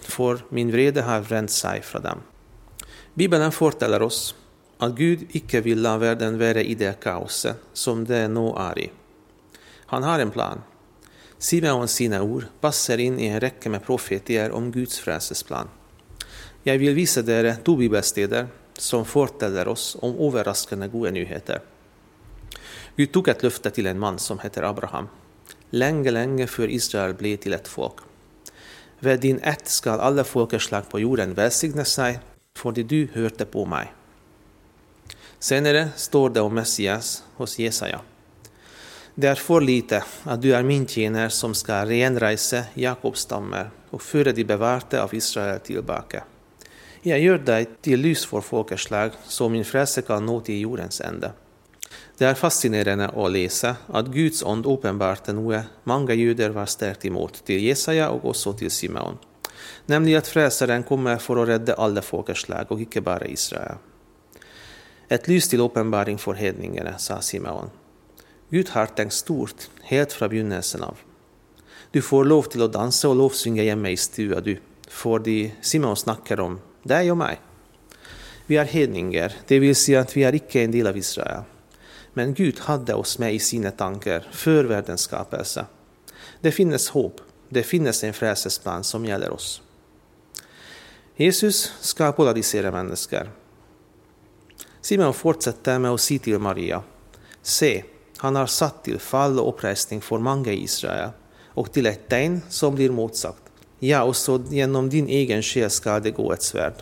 för 0.00 0.38
min 0.48 0.70
vrede 0.70 1.02
har 1.02 1.20
vänt 1.20 1.50
sig 1.50 1.82
från 1.82 2.02
dem. 2.02 2.18
Bibeln 3.14 3.52
fortäller 3.52 4.02
oss 4.02 4.34
att 4.78 4.94
Gud 4.94 5.26
icke 5.30 5.60
vill 5.60 5.82
la 5.82 5.98
världen 5.98 6.38
vara 6.38 6.60
i 6.60 6.74
det 6.74 7.00
kaoset 7.00 7.56
som 7.72 8.04
det 8.04 8.28
nu 8.28 8.52
är 8.56 8.78
i. 8.78 8.90
Han 9.86 10.02
har 10.02 10.18
en 10.18 10.30
plan. 10.30 10.60
Simeon 11.42 11.88
sina 11.88 12.22
ord 12.22 12.44
passar 12.60 12.98
in 12.98 13.18
i 13.18 13.26
en 13.26 13.40
räcka 13.40 13.70
med 13.70 13.84
profetier 13.84 14.50
om 14.50 14.72
Guds 14.72 14.98
frälsesplan. 14.98 15.68
Jag 16.62 16.78
vill 16.78 16.94
visa 16.94 17.20
er 17.20 17.56
två 17.64 17.76
bibelstäder 17.76 18.46
som 18.78 19.04
forteller 19.04 19.68
oss 19.68 19.96
om 20.00 20.18
överraskande 20.18 20.88
goda 20.88 21.10
nyheter. 21.10 21.60
Gud 22.96 23.12
tog 23.12 23.28
ett 23.28 23.42
löfte 23.42 23.70
till 23.70 23.86
en 23.86 23.98
man 23.98 24.18
som 24.18 24.38
heter 24.38 24.62
Abraham, 24.62 25.08
länge, 25.70 26.10
länge 26.10 26.46
för 26.46 26.70
Israel 26.70 27.14
blev 27.14 27.36
till 27.36 27.52
ett 27.52 27.68
folk. 27.68 27.98
Vid 28.98 29.20
din 29.20 29.38
ett 29.38 29.68
skall 29.68 30.00
alla 30.00 30.24
folkeslag 30.24 30.88
på 30.88 31.00
jorden 31.00 31.34
välsigna 31.34 31.84
sig, 31.84 32.18
fordi 32.56 32.82
du 32.82 33.08
hörde 33.12 33.44
på 33.44 33.66
mig. 33.66 33.92
Senare 35.38 35.88
står 35.96 36.30
det 36.30 36.40
om 36.40 36.54
Messias 36.54 37.24
hos 37.36 37.58
Jesaja. 37.58 38.00
Det 39.14 39.28
är 39.28 39.34
för 39.34 39.60
lite 39.60 40.04
att 40.24 40.42
du 40.42 40.54
är 40.54 40.62
min 40.62 40.86
tjänare 40.86 41.30
som 41.30 41.54
ska 41.54 41.86
renreise 41.86 42.64
Jakobs 42.74 43.20
stammar 43.20 43.70
och 43.90 44.02
föra 44.02 44.32
de 44.32 44.44
bevarte 44.44 45.02
av 45.02 45.14
Israel 45.14 45.60
tillbaka. 45.60 46.24
Jag 47.02 47.20
gör 47.20 47.38
dig 47.38 47.66
till 47.80 48.00
lys 48.00 48.26
för 48.26 48.40
folkeslag, 48.40 49.10
så 49.26 49.48
min 49.48 49.64
frälse 49.64 50.02
kan 50.02 50.26
nå 50.26 50.40
till 50.40 50.60
jordens 50.60 51.00
ände. 51.00 51.32
Det 52.18 52.24
är 52.24 52.34
fascinerande 52.34 53.08
att 53.08 53.32
läsa 53.32 53.76
att 53.86 54.06
Guds 54.06 54.42
ond 54.42 54.66
uppenbarte 54.66 55.32
noe 55.32 55.64
många 55.84 56.14
judar 56.14 56.50
var 56.50 56.66
starkt 56.66 57.04
emot, 57.04 57.44
till 57.44 57.62
Jesaja 57.62 58.10
och 58.10 58.24
också 58.24 58.52
till 58.52 58.70
Simeon. 58.70 59.18
Nämligen 59.86 60.18
att 60.18 60.28
frälsaren 60.28 60.82
kommer 60.82 61.16
för 61.16 61.42
att 61.42 61.48
rädda 61.48 61.74
alla 61.74 62.02
folkeslag 62.02 62.72
och 62.72 62.80
icke 62.80 63.00
bara 63.00 63.26
Israel. 63.26 63.76
Ett 65.08 65.28
lys 65.28 65.48
till 65.48 65.60
uppenbaring 65.60 66.18
för 66.18 66.34
hedningarna, 66.34 66.98
sa 66.98 67.20
Simeon. 67.20 67.70
Gud 68.52 68.68
har 68.68 68.86
tänkt 68.86 69.12
stort, 69.12 69.70
helt 69.82 70.12
från 70.12 70.28
begynnelsen 70.28 70.82
av. 70.82 70.96
Du 71.90 72.02
får 72.02 72.24
lov 72.24 72.42
till 72.42 72.62
att 72.62 72.72
dansa 72.72 73.08
och 73.08 73.16
lovsynga 73.16 73.62
hemma 73.62 73.90
i 73.90 73.96
stua, 73.96 74.40
du, 74.40 74.58
för 74.88 75.18
de 75.18 75.52
Simon 75.60 75.96
snackar 75.96 76.40
om 76.40 76.60
dig 76.82 77.10
och 77.10 77.16
mig. 77.16 77.40
Vi 78.46 78.56
är 78.56 78.64
hedningar, 78.64 79.32
det 79.46 79.58
vill 79.58 79.76
säga 79.76 80.00
att 80.00 80.16
vi 80.16 80.24
är 80.24 80.34
icke 80.34 80.60
en 80.62 80.70
del 80.70 80.86
av 80.86 80.96
Israel. 80.96 81.42
Men 82.12 82.34
Gud 82.34 82.58
hade 82.60 82.94
oss 82.94 83.18
med 83.18 83.34
i 83.34 83.38
sina 83.38 83.70
tankar 83.70 84.28
för 84.32 84.64
världens 84.64 85.00
skapelse. 85.00 85.66
Det 86.40 86.52
finns 86.52 86.88
hopp, 86.88 87.20
det 87.48 87.62
finns 87.62 88.04
en 88.04 88.12
frälsesplan 88.12 88.84
som 88.84 89.04
gäller 89.04 89.30
oss. 89.30 89.62
Jesus 91.16 91.72
ska 91.80 92.12
polarisera 92.12 92.70
människor. 92.70 93.30
Simon 94.80 95.14
fortsätter 95.14 95.78
med 95.78 95.90
att 95.90 96.00
säga 96.00 96.18
till 96.18 96.38
Maria, 96.38 96.82
se, 97.42 97.84
han 98.22 98.36
har 98.36 98.46
satt 98.46 98.84
till 98.84 98.98
fall 98.98 99.40
och 99.40 99.48
uppresning 99.48 100.00
för 100.00 100.18
många 100.18 100.52
i 100.52 100.62
Israel 100.62 101.10
och 101.46 101.72
till 101.72 101.86
ett 101.86 102.08
tegn 102.08 102.40
som 102.48 102.74
blir 102.74 102.90
motsagt. 102.90 103.42
Ja, 103.78 104.02
och 104.02 104.16
så 104.16 104.42
genom 104.50 104.88
din 104.88 105.08
egen 105.08 105.42
själ 105.42 105.70
ska 105.70 106.00
det 106.00 106.10
gå 106.10 106.32
ett 106.32 106.42
svärd. 106.42 106.74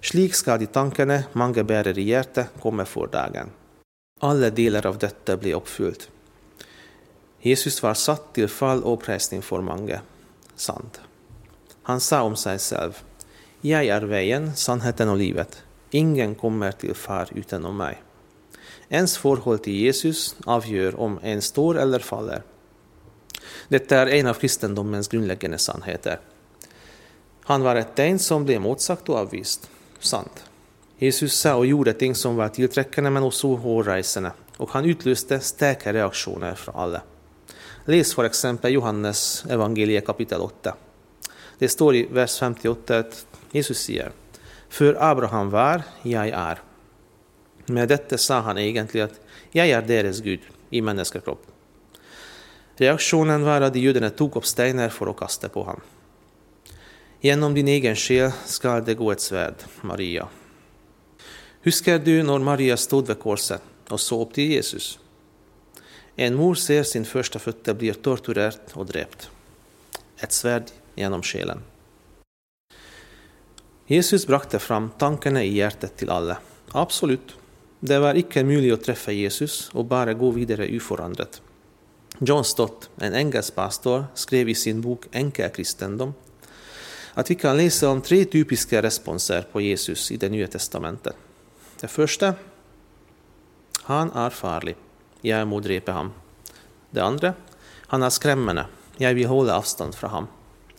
Slik 0.00 0.34
ska 0.34 0.58
de 0.58 0.66
tankene 0.66 1.24
mange 1.32 1.62
bærer 1.62 1.98
i 1.98 2.02
hjertet, 2.02 2.46
komme 2.62 2.84
for 2.84 3.06
dagen. 3.06 3.50
Alla 4.20 4.50
delar 4.50 4.86
av 4.86 4.98
detta 4.98 5.36
blir 5.36 5.54
uppfyllt. 5.54 6.10
Jesus 7.40 7.82
var 7.82 7.94
satt 7.94 8.34
till 8.34 8.48
fall 8.48 8.82
och 8.82 9.02
pressning 9.02 9.42
för 9.42 9.60
många. 9.60 10.00
Sant. 10.56 11.00
Han 11.82 12.00
sa 12.00 12.22
om 12.22 12.36
sig 12.36 12.58
själv, 12.58 13.02
jag 13.60 13.86
är 13.86 14.02
vägen, 14.02 14.56
sannheten 14.56 15.08
och 15.08 15.16
livet. 15.16 15.62
Ingen 15.90 16.34
kommer 16.34 16.72
till 16.72 16.94
far 16.94 17.28
utan 17.34 17.76
mig. 17.76 18.02
Ens 18.92 19.18
förhåll 19.18 19.58
till 19.58 19.72
Jesus 19.72 20.36
avgör 20.44 21.00
om 21.00 21.18
en 21.22 21.42
står 21.42 21.78
eller 21.78 21.98
faller. 21.98 22.42
Detta 23.68 23.96
är 23.96 24.06
en 24.06 24.26
av 24.26 24.34
kristendomens 24.34 25.08
grundläggande 25.08 25.58
sannheter. 25.58 26.20
Han 27.42 27.62
var 27.62 27.76
ett 27.76 27.94
tegn 27.94 28.18
som 28.18 28.44
blev 28.44 28.60
motsagt 28.60 29.08
och 29.08 29.16
avvist. 29.16 29.70
Sant. 30.00 30.44
Jesus 30.98 31.34
sa 31.34 31.54
och 31.54 31.66
gjorde 31.66 31.92
ting 31.92 32.14
som 32.14 32.36
var 32.36 32.48
tillträckande 32.48 33.10
men 33.10 33.22
också 33.22 33.54
hårresande 33.54 34.32
och 34.56 34.70
han 34.70 34.84
utlöste 34.84 35.40
starka 35.40 35.92
reaktioner 35.92 36.54
från 36.54 36.74
alla. 36.74 37.02
Läs 37.84 38.14
för 38.14 38.24
exempel 38.24 38.72
Johannes 38.72 39.44
evangeliet 39.48 40.06
kapitel 40.06 40.40
8. 40.40 40.74
Det 41.58 41.68
står 41.68 41.94
i 41.94 42.08
vers 42.10 42.38
58 42.38 42.98
att 42.98 43.26
Jesus 43.50 43.78
säger 43.78 44.12
För 44.68 44.96
Abraham 45.00 45.50
var, 45.50 45.82
jag 46.02 46.28
är. 46.28 46.71
Med 47.66 47.88
detta 47.88 48.18
sa 48.18 48.40
han 48.40 48.58
egentligen 48.58 49.06
att 49.06 49.20
jag 49.50 49.68
är 49.68 49.82
deras 49.82 50.20
Gud 50.20 50.40
i 50.70 50.80
människokropp. 50.80 51.46
Reaktionen 52.76 53.44
var 53.44 53.60
att 53.60 53.76
judarna 53.76 54.10
tog 54.10 54.36
upp 54.36 54.46
stenar 54.46 54.88
för 54.88 55.06
att 55.06 55.16
kasta 55.16 55.48
på 55.48 55.62
honom. 55.62 55.82
Genom 57.20 57.54
din 57.54 57.68
egen 57.68 57.96
själ 57.96 58.30
ska 58.44 58.80
det 58.80 58.94
gå 58.94 59.12
ett 59.12 59.20
svärd, 59.20 59.54
Maria, 59.80 60.28
Husker 61.62 61.98
du 61.98 62.24
når 62.26 62.42
Maria 62.42 62.74
stod 62.76 63.06
ved 63.06 63.20
korset 63.22 63.62
og 63.86 64.00
så 64.02 64.16
opp 64.24 64.32
til 64.34 64.56
Jesus? 64.56 64.96
En 66.18 66.34
mor 66.34 66.58
ser 66.58 66.82
sin 66.82 67.06
førstefødte 67.06 67.74
blir 67.78 68.00
torturert 68.02 68.74
og 68.74 68.88
drept. 68.88 69.28
Et 70.18 70.34
sverd 70.34 70.72
gjennom 70.98 71.22
sjelen. 71.22 71.62
Jesus 73.86 74.26
brakte 74.26 74.58
fram 74.58 74.90
tankene 74.98 75.44
i 75.46 75.54
hjertet 75.54 75.94
til 76.02 76.10
alle. 76.10 76.40
Absolutt. 76.74 77.36
Det 77.84 77.98
var 77.98 78.14
icke 78.14 78.44
mulig 78.44 78.70
att 78.70 78.84
träffa 78.84 79.12
Jesus 79.12 79.70
och 79.72 79.84
bara 79.84 80.14
gå 80.14 80.30
vidare 80.30 80.66
uforandrat. 80.66 81.42
John 82.18 82.44
Stott, 82.44 82.90
en 82.96 83.14
engelsk 83.14 83.54
pastor, 83.54 84.04
skrev 84.14 84.48
i 84.48 84.54
sin 84.54 84.80
bok 84.80 85.06
”Enkelkristendom” 85.12 86.14
att 87.14 87.30
vi 87.30 87.34
kan 87.34 87.56
läsa 87.56 87.88
om 87.88 88.00
tre 88.00 88.24
typiska 88.24 88.82
responser 88.82 89.42
på 89.52 89.60
Jesus 89.60 90.12
i 90.12 90.16
Det 90.16 90.28
Nya 90.28 90.46
testamentet. 90.46 91.16
Det 91.80 91.88
första. 91.88 92.34
han 93.82 94.10
är 94.10 94.30
farlig. 94.30 94.76
Jag 95.20 95.48
må 95.48 95.60
drepa 95.60 95.92
ham. 95.92 96.12
Det 96.90 97.00
andra. 97.00 97.34
han 97.86 98.02
är 98.02 98.10
skrämmande, 98.10 98.66
jag 98.96 99.14
vill 99.14 99.26
hålla 99.26 99.58
avstånd 99.58 99.94
från 99.94 100.10
ham. 100.10 100.26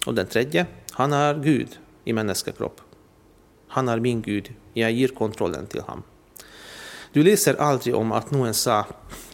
Och 0.06 0.14
den 0.14 0.28
tredje 0.28 0.66
han 0.92 1.14
är 1.14 1.40
Gud 1.40 1.80
i 2.04 2.14
människokropp. 2.14 2.82
Han 3.68 3.90
är 3.90 4.00
min 4.00 4.22
Gud. 4.22 4.54
Jag 4.74 4.92
ger 4.92 5.08
kontrollen 5.08 5.68
till 5.68 5.82
ham. 5.82 6.04
Du 7.14 7.24
läser 7.24 7.56
aldrig 7.56 7.96
om 7.96 8.12
att 8.12 8.32
någon 8.32 8.54
sa 8.54 8.86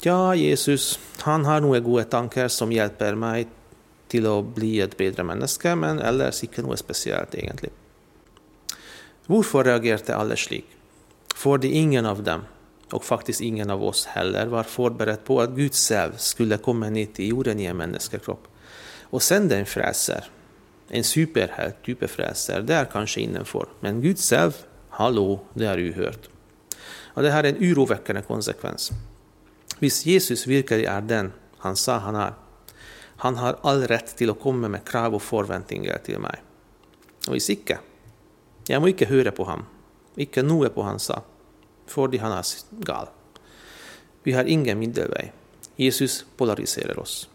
ja, 0.02 0.36
Jesus, 0.36 1.00
han 1.20 1.46
har 1.46 1.62
några 1.62 1.80
goda 1.80 2.04
tankar 2.04 2.48
som 2.48 2.72
hjälper 2.72 3.16
mig 3.16 3.48
till 4.08 4.28
att 4.28 4.56
bli 4.56 4.82
ett 4.82 4.98
bättre 4.98 5.24
människa, 5.24 5.76
men 5.76 6.00
eller 6.00 6.44
inte 6.44 6.62
något 6.62 6.80
speciellt 6.80 7.36
egentligen”. 7.36 7.76
Varför 9.26 9.64
reagerade 9.64 10.16
alla 10.16 10.36
slik? 10.36 10.66
Fordi 11.36 11.72
ingen 11.72 12.06
av 12.06 12.24
dem, 12.24 12.42
och 12.92 13.04
faktiskt 13.04 13.42
ingen 13.42 13.70
av 13.70 13.84
oss 13.84 14.06
heller, 14.06 14.46
var 14.46 14.64
förberedd 14.64 15.24
på 15.24 15.42
att 15.42 15.50
Gud 15.50 15.76
själv 15.76 16.12
skulle 16.18 16.58
komma 16.58 16.90
ner 16.90 17.06
till 17.06 17.28
jorden 17.30 17.60
i 17.60 17.66
en 17.66 17.78
människokropp 17.78 18.48
och 19.02 19.24
sända 19.24 19.58
en 19.58 19.66
frelser. 19.66 20.24
En 20.90 21.04
superhelt 21.04 21.84
type 21.86 22.08
frelser, 22.08 22.62
det 22.62 22.74
är 22.74 22.86
kanske 22.86 23.22
innanför, 23.22 23.66
men 23.80 24.02
Gud 24.02 24.20
själv, 24.20 24.52
hallå, 24.90 25.40
det 25.54 25.66
är 25.66 25.78
ju 25.78 25.94
hört. 25.94 26.30
Och 27.14 27.24
det 27.24 27.32
är 27.32 27.44
en 27.44 27.58
oroväckande 27.58 28.22
konsekvens. 28.22 28.92
Visst, 29.80 30.06
Jesus 30.06 30.48
virkelig 30.48 30.86
är 30.86 31.02
den 31.02 31.32
han 31.60 31.76
sa 31.76 31.98
han 31.98 32.16
är. 32.16 32.34
han 33.18 33.36
har 33.36 33.60
all 33.62 33.88
rätt 33.88 34.18
till 34.18 34.30
att 34.30 34.40
komma 34.40 34.68
med 34.68 34.88
krav 34.88 35.16
och 35.16 35.22
förväntningar 35.22 35.98
till 35.98 36.20
mig. 36.20 36.42
Och 37.28 37.36
visst 37.36 37.50
icke. 37.50 37.80
Jag 38.68 38.82
må 38.82 38.88
icke 38.90 39.06
höra 39.06 39.32
på 39.32 39.44
honom, 39.44 39.66
icke 40.16 40.44
noe 40.44 40.70
på 40.70 40.84
hans 40.84 41.04
sa, 41.04 41.22
fordi 41.88 42.18
han 42.18 42.32
är 42.32 42.46
gal. 42.72 43.08
Vi 44.24 44.32
har 44.32 44.44
ingen 44.44 44.80
middelväg. 44.80 45.34
Jesus 45.76 46.26
polariserar 46.38 47.00
oss. 47.00 47.30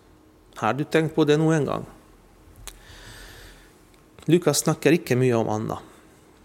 Har 0.54 0.74
du 0.74 0.84
tänkt 0.84 1.14
på 1.14 1.24
det 1.24 1.36
noen 1.36 1.64
gång? 1.64 1.86
Lukas 4.24 4.58
snackar 4.58 4.92
icke 4.92 5.16
mycket 5.16 5.36
om 5.36 5.48
Anna, 5.48 5.78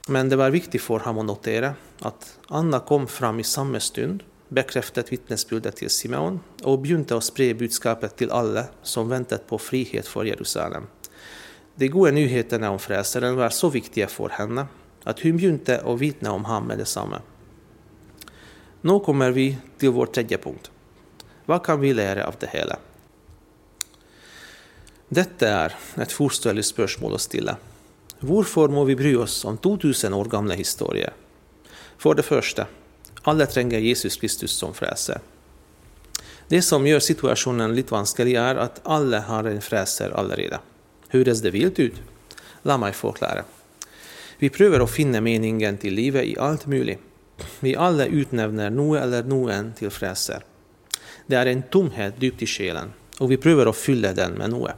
men 0.10 0.30
det 0.30 0.36
var 0.36 0.50
viktigt 0.50 0.82
för 0.82 1.00
honom 1.00 1.20
att 1.20 1.25
notera 1.25 1.74
att 2.00 2.39
Anna 2.48 2.80
kom 2.80 3.08
fram 3.08 3.39
i 3.39 3.44
samma 3.44 3.80
stund 3.80 4.24
bekreftet 4.48 5.12
vittnesbudet 5.12 5.75
till 5.75 5.89
Simeon 5.89 6.39
och 6.63 6.80
begynte 6.80 7.18
att 7.18 7.24
sprida 7.24 7.60
budskapet 7.60 8.16
till 8.16 8.32
alla 8.32 8.66
som 8.82 9.10
väntat 9.10 9.48
på 9.48 9.58
frihet 9.58 10.08
för 10.08 10.25
Jerusalem. 10.25 10.88
De 11.75 11.88
goda 11.88 12.12
nyheterna 12.12 12.72
om 12.72 12.80
frälsaren 12.80 13.36
var 13.36 13.50
så 13.50 13.70
viktiga 13.70 14.08
för 14.08 14.30
henne 14.30 14.68
att 15.04 15.20
hon 15.20 15.38
begynte 15.38 15.82
att 15.82 16.00
vittna 16.00 16.32
om 16.32 16.46
honom 16.46 16.68
med 16.68 16.78
detsamma. 16.78 17.22
Nu 18.82 19.00
kommer 19.00 19.32
vi 19.32 19.58
till 19.78 19.89
vår 19.89 20.06
tredje 20.06 20.38
punkt. 20.38 20.72
Vad 21.46 21.66
kan 21.66 21.80
vi 21.80 21.94
lära 21.94 22.28
av 22.28 22.36
det 22.39 22.50
hela? 22.50 22.78
Detta 25.10 25.48
är 25.48 25.76
ett 25.95 26.12
forståelig 26.12 26.65
spörsmål 26.65 27.15
att 27.15 27.22
stille. 27.22 27.56
Hvorfor 28.19 28.67
må 28.67 28.84
vi 28.84 28.97
bry 28.99 29.13
oss 29.15 29.45
om 29.45 29.58
2000 29.58 30.13
år 30.13 30.27
gamle 30.32 30.55
historier? 30.60 31.13
For 31.97 32.15
det 32.19 32.25
første, 32.27 32.65
alle 33.23 33.45
trenger 33.47 33.79
Jesus 33.79 34.17
Kristus 34.19 34.51
som 34.51 34.73
fräser. 34.73 35.21
Det 36.49 36.62
som 36.65 36.84
gjør 36.88 36.99
situasjonen 36.99 37.75
litt 37.77 37.93
vanskelig, 37.93 38.36
er 38.36 38.60
at 38.60 38.82
alle 38.84 39.21
har 39.23 39.47
en 39.47 39.62
frelser 39.63 40.12
allerede. 40.19 40.60
Høres 41.13 41.43
det 41.45 41.53
vilt 41.55 41.79
ut? 41.79 42.01
La 42.67 42.75
meg 42.82 42.97
forklare. 42.97 43.45
Vi 44.39 44.49
prøver 44.51 44.84
å 44.84 44.89
finne 44.89 45.21
meningen 45.23 45.77
til 45.79 45.95
livet 45.95 46.27
i 46.27 46.36
alt 46.39 46.65
mulig. 46.67 46.97
Vi 47.63 47.75
alle 47.75 48.10
utnevner 48.12 48.73
noe 48.73 48.99
eller 48.99 49.23
noen 49.23 49.71
til 49.79 49.93
fräser. 49.95 50.43
Det 51.27 51.38
er 51.39 51.53
en 51.53 51.63
tomhet 51.71 52.19
dypt 52.19 52.43
i 52.43 52.49
sjelen, 52.49 52.91
og 53.19 53.32
vi 53.32 53.39
prøver 53.39 53.69
å 53.69 53.75
fylle 53.75 54.12
den 54.17 54.36
med 54.39 54.51
noe. 54.51 54.75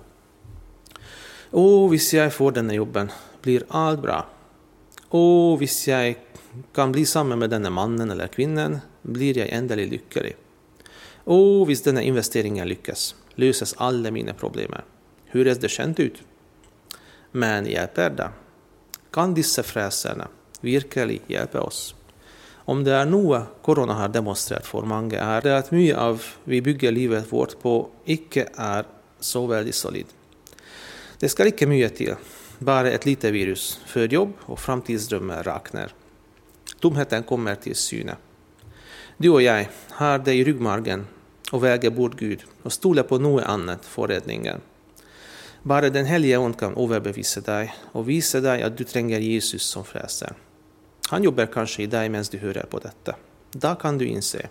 Å, 1.52 1.66
hvis 1.92 2.14
jeg 2.14 2.34
får 2.36 2.60
denne 2.60 2.76
jobben, 2.78 3.10
blir 3.42 3.64
allt 3.68 4.02
bra. 4.02 4.28
Och 5.10 5.62
visst 5.62 5.88
jag 5.88 6.16
kan 6.74 6.92
bli 6.92 7.06
samman 7.06 7.40
med 7.40 7.50
denna 7.50 7.70
mannen 7.70 8.12
eller 8.12 8.28
kvinnan, 8.28 8.80
blir 9.02 9.38
jag 9.38 9.50
ändå 9.50 9.76
lycklig. 9.76 10.36
Och 11.24 11.70
visst 11.70 11.86
denna 11.86 12.02
investeringen 12.02 12.68
lyckas 12.68 13.16
löses 13.36 13.74
alla 13.78 14.12
mina 14.12 14.34
problem. 14.34 14.72
Hur 15.26 15.48
är 15.48 15.56
det 15.56 15.70
känt 15.70 16.00
ut? 16.00 16.24
Men 17.32 17.66
hjälper 17.66 18.10
det? 18.10 18.30
Kan 19.12 19.34
dessa 19.34 19.64
fräsarna 19.64 20.28
verkligen 20.62 21.20
hjälpa 21.28 21.62
oss? 21.62 21.96
Om 22.66 22.84
det 22.84 22.94
är 22.94 23.06
något 23.06 23.44
corona 23.62 23.94
har 23.94 24.10
demonstrerat 24.10 24.66
för 24.66 24.82
många 24.82 25.20
är 25.20 25.42
det 25.42 25.58
att 25.58 25.72
mycket 25.72 25.98
av 25.98 26.24
vi 26.44 26.62
bygger 26.62 26.92
livet 26.92 27.34
vårt 27.34 27.62
på, 27.62 27.90
icke 28.06 28.50
är 28.56 28.86
så 29.20 29.48
väldigt 29.48 29.76
solid. 29.76 30.06
Det 31.20 31.30
ska 31.30 31.46
ikke 31.46 31.68
mycket 31.68 31.96
till. 31.96 32.16
Bara 32.64 32.92
ett 32.92 33.06
litet 33.06 33.34
virus, 33.34 33.80
för 33.86 34.08
jobb 34.08 34.34
och 34.40 34.60
framtidsdrømmer 34.60 35.44
raknar. 35.44 35.94
Tomheten 36.80 37.24
kommer 37.24 37.56
till 37.56 37.76
syne. 37.76 38.16
Du 39.18 39.30
och 39.30 39.42
jag 39.42 39.68
har 39.90 40.20
det 40.20 40.34
i 40.34 40.44
ryggmargen 40.44 41.08
och 41.52 41.64
väger 41.64 41.90
bort 41.90 42.20
Gud 42.20 42.44
och 42.64 42.74
stolar 42.74 43.04
på 43.04 43.18
något 43.18 43.44
annat 43.44 43.86
för 43.86 44.08
räddningen. 44.08 44.62
Bara 45.64 45.90
Den 45.90 46.06
helige 46.06 46.38
ond 46.38 46.60
kan 46.60 46.78
överbevisa 46.78 47.42
dig 47.42 47.74
och 47.92 48.10
visa 48.10 48.42
dig 48.42 48.64
att 48.64 48.78
du 48.78 48.84
tränger 48.84 49.20
Jesus 49.20 49.64
som 49.64 49.86
fräser. 49.86 50.34
Han 51.10 51.24
jobbar 51.24 51.46
kanske 51.46 51.84
i 51.84 51.88
dig 51.88 52.10
medan 52.10 52.26
du 52.32 52.38
hör 52.38 52.66
på 52.70 52.80
detta. 52.80 53.16
Då 53.52 53.76
kan 53.76 53.98
du 53.98 54.06
inse 54.06 54.50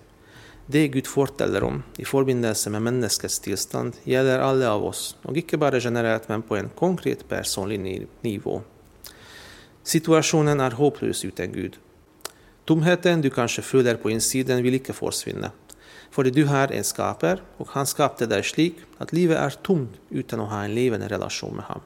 det 0.70 0.88
Gud 0.88 1.06
forteller 1.06 1.62
om 1.62 1.82
i 1.98 2.04
forbindelse 2.04 2.70
med 2.70 2.82
menneskets 2.82 3.38
tillstånd 3.40 3.96
gäller 4.04 4.38
alla 4.38 4.72
av 4.72 4.84
oss, 4.84 5.16
och 5.22 5.36
ikke 5.36 5.58
bara 5.58 5.78
generellt 5.78 6.28
men 6.28 6.42
på 6.42 6.56
en 6.56 6.68
konkret 6.68 7.28
personlig 7.28 8.06
nivå. 8.20 8.62
Situationen 9.82 10.60
är 10.60 10.70
hopplös 10.70 11.24
utan 11.24 11.52
Gud. 11.52 11.78
Tomheten 12.64 13.20
du 13.20 13.30
kanske 13.30 13.62
fyller 13.62 13.94
på 13.94 14.10
insidan 14.10 14.62
vill 14.62 14.74
icke 14.74 14.92
försvinna, 14.92 15.50
för 16.10 16.24
du 16.24 16.44
har 16.44 16.72
en 16.72 16.84
skaper, 16.84 17.42
och 17.56 17.68
han 17.70 17.86
skapade 17.86 18.26
dig 18.26 18.42
slik 18.42 18.76
att 18.98 19.12
livet 19.12 19.38
är 19.38 19.50
tomt 19.50 20.00
utan 20.08 20.40
att 20.40 20.50
ha 20.50 20.64
en 20.64 20.74
levande 20.74 21.08
relation 21.08 21.56
med 21.56 21.64
honom. 21.64 21.82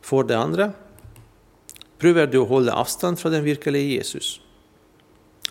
För 0.00 0.24
det 0.24 0.38
andra, 0.38 0.72
prövar 1.98 2.26
du 2.26 2.38
att 2.42 2.48
hålla 2.48 2.72
avstånd 2.72 3.18
från 3.18 3.32
den 3.32 3.44
virkelige 3.44 3.84
Jesus. 3.84 4.40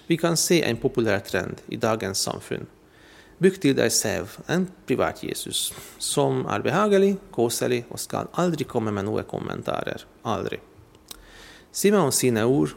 Vi 0.07 0.17
kan 0.17 0.37
se 0.37 0.63
en 0.63 0.77
populär 0.77 1.19
trend 1.19 1.61
i 1.67 1.75
dagens 1.75 2.19
samfund. 2.19 2.65
Bygg 3.37 3.61
till 3.61 3.75
dig 3.75 3.89
själv 3.89 4.37
en 4.47 4.71
privat 4.85 5.23
Jesus, 5.23 5.73
som 5.97 6.45
är 6.45 6.59
behaglig, 6.59 7.15
koselig 7.31 7.85
och 7.89 7.99
ska 7.99 8.27
aldrig 8.31 8.67
komma 8.67 8.91
med 8.91 9.05
några 9.05 9.23
kommentarer. 9.23 10.05
Aldrig. 10.21 10.59
Simon 11.71 12.11
sina 12.11 12.45
ord 12.45 12.69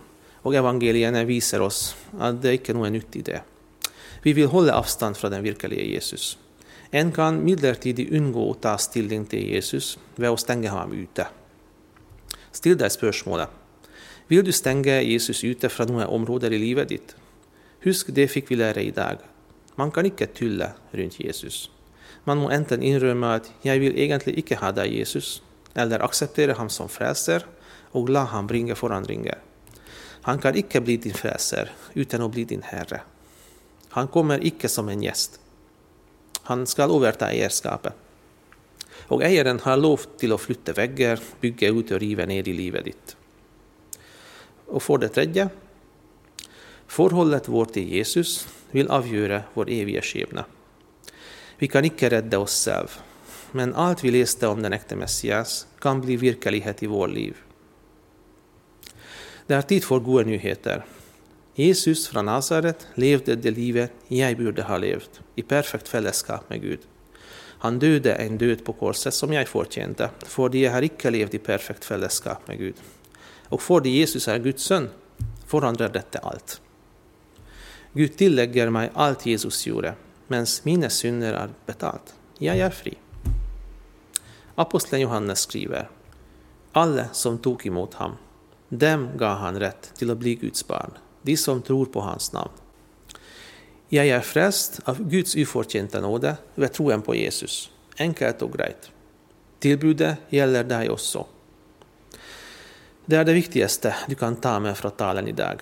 och 0.43 0.55
evangelierna 0.55 1.25
visar 1.25 1.61
oss 1.61 1.97
att 2.19 2.43
det 2.43 2.53
inte 2.53 2.73
är 2.73 2.75
något 2.75 2.93
nytt 2.93 3.17
i 3.17 3.23
det. 3.23 3.43
Vi 4.23 4.33
vill 4.33 4.47
hålla 4.47 4.75
avstånd 4.75 5.17
från 5.17 5.31
den 5.31 5.43
verkliga 5.43 5.83
Jesus. 5.83 6.38
En 6.91 7.12
kan 7.12 7.45
midlertidigt 7.45 8.12
undgå 8.12 8.51
att 8.51 8.62
ta 8.62 8.79
ställning 8.79 9.27
till 9.27 9.49
Jesus 9.49 9.99
ved 10.17 10.31
å 10.31 10.37
stenge 10.37 10.69
ham 10.69 10.93
ute. 10.93 11.27
Still 12.53 12.79
deg 12.81 12.91
spørsmålet 12.91 13.53
vill 14.29 14.45
du 14.45 14.53
stänga 14.53 15.01
Jesus 15.03 15.45
ute 15.45 15.69
från 15.69 15.87
några 15.87 16.09
områden 16.09 16.53
i 16.53 16.59
livet 16.59 16.88
ditt. 16.88 17.17
Husk 17.81 18.07
det 18.11 18.29
fick 18.29 18.51
vi 18.51 18.57
lära 18.57 18.81
idag. 18.81 19.17
Man 19.75 19.91
kan 19.91 20.07
inte 20.07 20.27
tylla 20.27 20.73
runt 20.91 21.21
Jesus. 21.21 21.71
Man 22.25 22.38
må 22.38 22.51
enten 22.51 22.83
inrymma 22.83 23.35
att 23.35 23.53
jag 23.62 23.79
vill 23.79 23.99
egentligen 23.99 24.38
inte 24.38 24.55
ha 24.55 24.73
dig 24.73 24.91
Jesus', 24.91 25.43
eller 25.75 26.01
acceptera 26.01 26.53
honom 26.53 26.71
som 26.71 26.88
frelser 26.88 27.47
och 27.91 28.09
la 28.09 28.25
honom 28.25 28.47
bringa 28.47 28.75
förändringar. 28.75 29.38
Han 30.23 30.38
kan 30.38 30.57
inte 30.57 30.81
bli 30.81 30.97
din 30.97 31.14
frelser 31.14 31.71
utan 31.95 32.23
att 32.23 32.31
bli 32.31 32.45
din 32.45 32.62
herre. 32.62 33.01
Han 33.88 34.09
kommer 34.09 34.47
icke 34.47 34.69
som 34.69 34.88
en 34.88 35.03
gäst. 35.03 35.41
Han 36.43 36.67
skal 36.67 36.91
överta 36.91 37.33
ägarskapet. 37.33 37.93
Och 39.09 39.25
ägaren 39.25 39.61
har 39.61 39.77
lov 39.77 40.01
till 40.19 40.33
att 40.33 40.41
flytta 40.41 40.73
väggar, 40.73 41.21
bygga 41.41 41.69
ut 41.69 41.91
och 41.91 42.01
riva 42.01 42.27
ner 42.27 42.49
i 42.49 42.53
livet 42.53 42.85
ditt. 42.85 43.17
Og 44.68 44.83
for 44.85 45.00
det 45.00 45.14
tredje 45.16 45.48
Forholdet 46.88 47.50
vårt 47.52 47.74
til 47.76 47.90
Jesus 47.92 48.46
vil 48.72 48.88
avgjøre 48.92 49.42
vår 49.54 49.70
evige 49.74 50.02
skjebne. 50.04 50.46
Vi 51.61 51.68
kan 51.68 51.85
ikke 51.85 52.09
redde 52.14 52.40
oss 52.40 52.57
selv, 52.64 52.94
men 53.52 53.74
alt 53.76 54.04
vi 54.04 54.12
leste 54.14 54.48
om 54.48 54.62
den 54.64 54.72
ekte 54.76 54.96
Messias, 54.96 55.66
kan 55.83 56.00
bli 56.00 56.16
virkelighet 56.16 56.83
i 56.83 56.88
vår 56.88 57.12
liv. 57.12 57.37
Det 59.48 59.57
er 59.57 59.68
tid 59.68 59.85
for 59.85 60.04
gode 60.04 60.26
nyheter. 60.28 60.85
Jesus 61.59 62.07
fra 62.09 62.22
Nasaret 62.22 62.87
levde 63.00 63.37
det 63.37 63.54
livet 63.57 64.12
jeg 64.12 64.37
burde 64.38 64.64
ha 64.68 64.76
levd, 64.78 65.20
i 65.37 65.42
perfekt 65.42 65.88
fellesskap 65.90 66.48
med 66.52 66.62
Gud. 66.62 66.85
Han 67.64 67.81
døde 67.83 68.14
en 68.14 68.38
død 68.38 68.62
på 68.64 68.76
korset 68.78 69.14
som 69.14 69.33
jeg 69.35 69.48
fortjente, 69.50 70.12
fordi 70.31 70.62
jeg 70.62 70.72
har 70.72 70.87
ikke 70.87 71.11
levd 71.11 71.35
i 71.35 71.42
perfekt 71.42 71.88
fellesskap 71.88 72.46
med 72.48 72.61
Gud. 72.61 72.85
Og 73.49 73.63
fordi 73.63 74.01
Jesus 74.01 74.29
är 74.29 74.39
Guds 74.39 74.63
son 74.63 74.89
forandrer 75.47 75.89
detta 75.89 76.19
allt. 76.19 76.61
Gud 77.93 78.17
tillägger 78.17 78.71
mig 78.71 78.91
allt 78.95 79.27
Jesus 79.27 79.67
gjorde, 79.67 79.95
medan 80.27 80.47
mina 80.63 80.91
synder 80.91 81.33
är 81.33 81.49
betalt. 81.67 82.15
Jag 82.39 82.59
är 82.59 82.71
fri. 82.71 82.95
Aposteln 84.55 85.03
Johannes 85.03 85.41
skriver, 85.41 85.89
Alla 86.73 87.09
som 87.13 87.39
tog 87.39 87.67
emot 87.67 87.95
honom, 87.95 88.17
dem 88.69 89.09
gav 89.17 89.37
han 89.37 89.61
rätt 89.61 89.93
till 89.95 90.11
att 90.11 90.19
bli 90.19 90.35
Guds 90.35 90.67
barn, 90.67 90.91
de 91.23 91.37
som 91.37 91.63
tror 91.63 91.87
på 91.87 92.01
hans 92.01 92.33
namn. 92.33 92.51
Jag 93.89 94.09
är 94.09 94.21
frälst 94.21 94.81
av 94.85 95.09
Guds 95.09 95.37
oförtjänta 95.37 96.01
nåde 96.01 96.37
vid 96.55 96.73
troen 96.73 97.03
på 97.03 97.15
Jesus. 97.15 97.71
Enkelt 97.99 98.43
och 98.43 98.53
grejt. 98.53 98.91
Tillbudet 99.59 100.19
gäller 100.29 100.65
dig 100.65 100.91
också. 100.91 101.27
Det 103.09 103.16
är 103.16 103.25
det 103.25 103.33
viktigaste 103.33 103.97
du 104.09 104.14
kan 104.14 104.37
ta 104.37 104.61
med 104.61 104.79
från 104.79 104.90
talen 104.90 105.29
idag. 105.29 105.61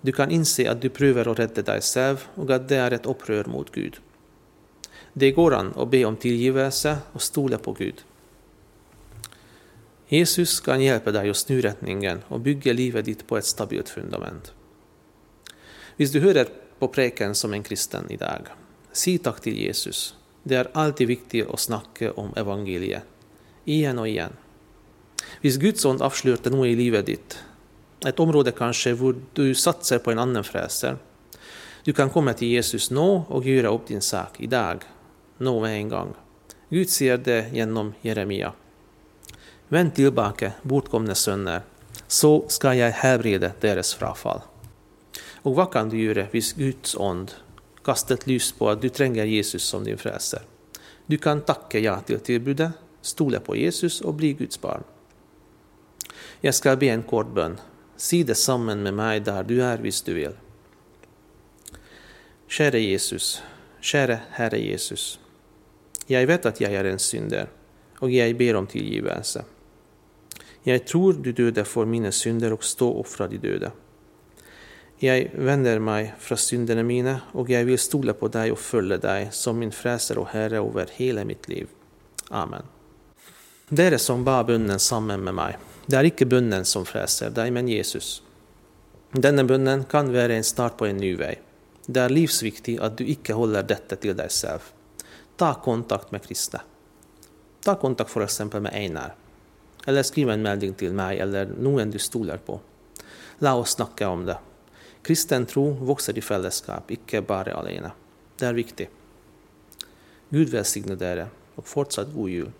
Du 0.00 0.12
kan 0.12 0.30
inse 0.30 0.70
att 0.70 0.80
du 0.80 0.88
prövar 0.88 1.28
att 1.32 1.38
rädda 1.38 1.62
dig 1.62 1.80
själv 1.80 2.28
och 2.34 2.50
att 2.50 2.68
det 2.68 2.76
är 2.76 2.90
ett 2.90 3.06
upprör 3.06 3.44
mot 3.44 3.72
Gud. 3.72 3.96
Det 5.12 5.30
går 5.30 5.54
an 5.54 5.74
att 5.76 5.90
be 5.90 6.04
om 6.04 6.16
tillgivelse 6.16 6.98
och 7.12 7.22
stole 7.22 7.58
på 7.58 7.72
Gud. 7.72 8.04
Jesus 10.08 10.60
kan 10.60 10.80
hjälpa 10.80 11.10
dig 11.12 11.26
just 11.26 11.48
nu 11.48 11.60
rättningen 11.60 12.22
och 12.28 12.40
bygga 12.40 12.72
livet 12.72 13.04
ditt 13.04 13.26
på 13.26 13.36
ett 13.36 13.44
stabilt 13.44 13.88
fundament. 13.88 14.52
Visst 15.96 16.12
du 16.12 16.20
hör 16.20 16.48
på 16.78 16.88
präken 16.88 17.34
som 17.34 17.52
en 17.52 17.62
kristen 17.62 18.10
idag, 18.10 18.46
säg 18.92 19.18
Si 19.18 19.32
till 19.42 19.58
Jesus. 19.58 20.14
Det 20.42 20.54
är 20.54 20.68
alltid 20.72 21.08
viktigt 21.08 21.48
att 21.48 21.60
snacka 21.60 22.12
om 22.12 22.34
evangeliet. 22.36 23.02
igen 23.64 23.98
och 23.98 24.08
igen. 24.08 24.32
Hvis 25.46 25.60
Guds 25.62 25.84
ånd 25.86 26.00
avslørte 26.02 26.50
noe 26.50 26.66
i 26.66 26.74
livet 26.74 27.06
ditt, 27.06 27.34
et 28.02 28.18
område 28.18 28.50
kanskje 28.50 28.96
hvor 28.98 29.14
du 29.14 29.52
satser 29.54 30.00
på 30.02 30.10
en 30.10 30.18
annen 30.18 30.42
freser, 30.42 30.96
du 31.86 31.92
kan 31.94 32.10
komme 32.10 32.32
til 32.34 32.50
Jesus 32.56 32.88
nå 32.90 33.04
og 33.30 33.46
gjøre 33.46 33.70
opp 33.70 33.84
din 33.86 34.02
sak 34.02 34.40
i 34.42 34.48
dag, 34.50 34.82
nå 35.38 35.52
med 35.62 35.74
en 35.76 35.92
gang. 35.92 36.10
Gud 36.74 36.90
sier 36.90 37.22
det 37.22 37.52
gjennom 37.54 37.92
Jeremia. 38.02 38.50
Vend 39.70 39.94
tilbake, 39.94 40.50
bortkomne 40.66 41.14
sønner, 41.14 41.62
så 42.08 42.32
skal 42.50 42.80
jeg 42.80 42.98
helbrede 43.04 43.52
deres 43.62 43.94
frafall. 43.94 44.42
Og 45.46 45.54
hva 45.54 45.68
kan 45.70 45.94
du 45.94 45.96
gjøre 46.00 46.26
hvis 46.34 46.56
Guds 46.58 46.98
ånd 46.98 47.36
kaster 47.86 48.18
ett 48.18 48.26
lys 48.26 48.50
på 48.50 48.72
at 48.74 48.82
du 48.82 48.90
trenger 48.90 49.30
Jesus 49.30 49.62
som 49.62 49.86
din 49.86 50.02
frälsare. 50.02 50.42
Du 51.06 51.20
kan 51.22 51.46
takke 51.46 51.86
ja 51.86 52.00
til 52.02 52.18
tilbudet, 52.18 52.72
stole 52.98 53.38
på 53.38 53.54
Jesus 53.62 54.02
og 54.02 54.18
bli 54.18 54.34
Guds 54.42 54.58
barn. 54.58 54.82
Jag 56.46 56.54
ska 56.54 56.76
be 56.76 56.86
en 56.86 57.02
kort 57.02 57.34
bön. 57.34 57.60
Si 57.96 58.22
det 58.22 58.34
samman 58.34 58.82
med 58.82 58.94
mig 58.94 59.20
där 59.20 59.44
du 59.44 59.62
är, 59.62 59.78
hvis 59.78 60.02
du 60.02 60.14
vill. 60.14 60.32
Käre 62.48 62.80
Jesus, 62.80 63.42
käre 63.80 64.20
Herre 64.30 64.58
Jesus. 64.58 65.20
Jag 66.06 66.26
vet 66.26 66.46
att 66.46 66.60
jag 66.60 66.72
är 66.72 66.84
en 66.84 66.98
synder, 66.98 67.48
och 67.98 68.10
jag 68.10 68.36
ber 68.36 68.56
om 68.56 68.66
tillgivelse. 68.66 69.44
Jag 70.62 70.86
tror 70.86 71.12
du 71.12 71.32
döde 71.32 71.64
för 71.64 71.84
mina 71.84 72.12
synder 72.12 72.52
och 72.52 72.64
stå 72.64 72.94
opp 72.94 73.08
fra 73.08 73.28
de 73.28 73.38
döda. 73.38 73.72
Jag 74.98 75.30
vänder 75.34 75.78
mig 75.78 76.14
fra 76.18 76.36
synderna 76.36 76.82
mina, 76.82 77.20
och 77.32 77.50
jag 77.50 77.64
vill 77.64 77.78
stole 77.78 78.12
på 78.12 78.28
dig 78.28 78.52
och 78.52 78.58
följa 78.58 78.96
dig 78.96 79.28
som 79.32 79.58
min 79.58 79.72
Frälsare 79.72 80.18
och 80.18 80.28
herre 80.28 80.56
över 80.56 80.88
hela 80.92 81.24
mitt 81.24 81.48
liv. 81.48 81.66
Amen. 82.28 82.62
Dere 83.68 83.98
som 83.98 84.24
ba 84.24 84.44
bunden 84.44 84.78
samman 84.78 85.24
med 85.24 85.34
mig 85.34 85.56
det 85.86 85.98
er 85.98 86.08
ikke 86.08 86.26
bunnen 86.26 86.64
som 86.66 86.86
freser 86.86 87.30
deg, 87.30 87.52
men 87.54 87.68
Jesus. 87.70 88.20
Denne 89.14 89.44
bunnen 89.46 89.84
kan 89.86 90.10
være 90.10 90.34
en 90.34 90.46
start 90.46 90.74
på 90.80 90.88
en 90.88 90.98
ny 90.98 91.12
vei. 91.20 91.36
Det 91.86 92.02
er 92.02 92.10
livsviktig 92.10 92.80
at 92.82 92.96
du 92.98 93.04
ikke 93.06 93.36
holder 93.38 93.68
dette 93.70 93.98
til 94.02 94.16
deg 94.18 94.32
selv. 94.34 94.66
Ta 95.38 95.52
kontakt 95.62 96.10
med 96.10 96.24
kristne. 96.26 96.64
Ta 97.62 97.76
kontakt 97.78 98.10
f.eks. 98.10 98.40
med 98.50 98.72
Einar, 98.74 99.14
eller 99.86 100.02
skriv 100.02 100.30
en 100.34 100.42
melding 100.42 100.74
til 100.74 100.94
meg 100.94 101.20
eller 101.22 101.54
noen 101.54 101.94
du 101.94 102.00
stoler 102.02 102.42
på. 102.42 102.58
La 103.46 103.54
oss 103.54 103.76
snakke 103.78 104.10
om 104.10 104.26
det. 104.26 104.36
Kristen 105.06 105.46
tro 105.46 105.68
vokser 105.86 106.18
i 106.18 106.24
fellesskap, 106.24 106.90
ikke 106.90 107.22
bare 107.22 107.54
alene. 107.54 107.92
Det 108.34 108.48
er 108.48 108.58
viktig. 108.58 108.88
Gud 110.34 110.50
velsigne 110.50 110.98
dere, 110.98 111.28
og 111.54 111.68
fortsatt 111.70 112.10
god 112.14 112.32
jul. 112.32 112.54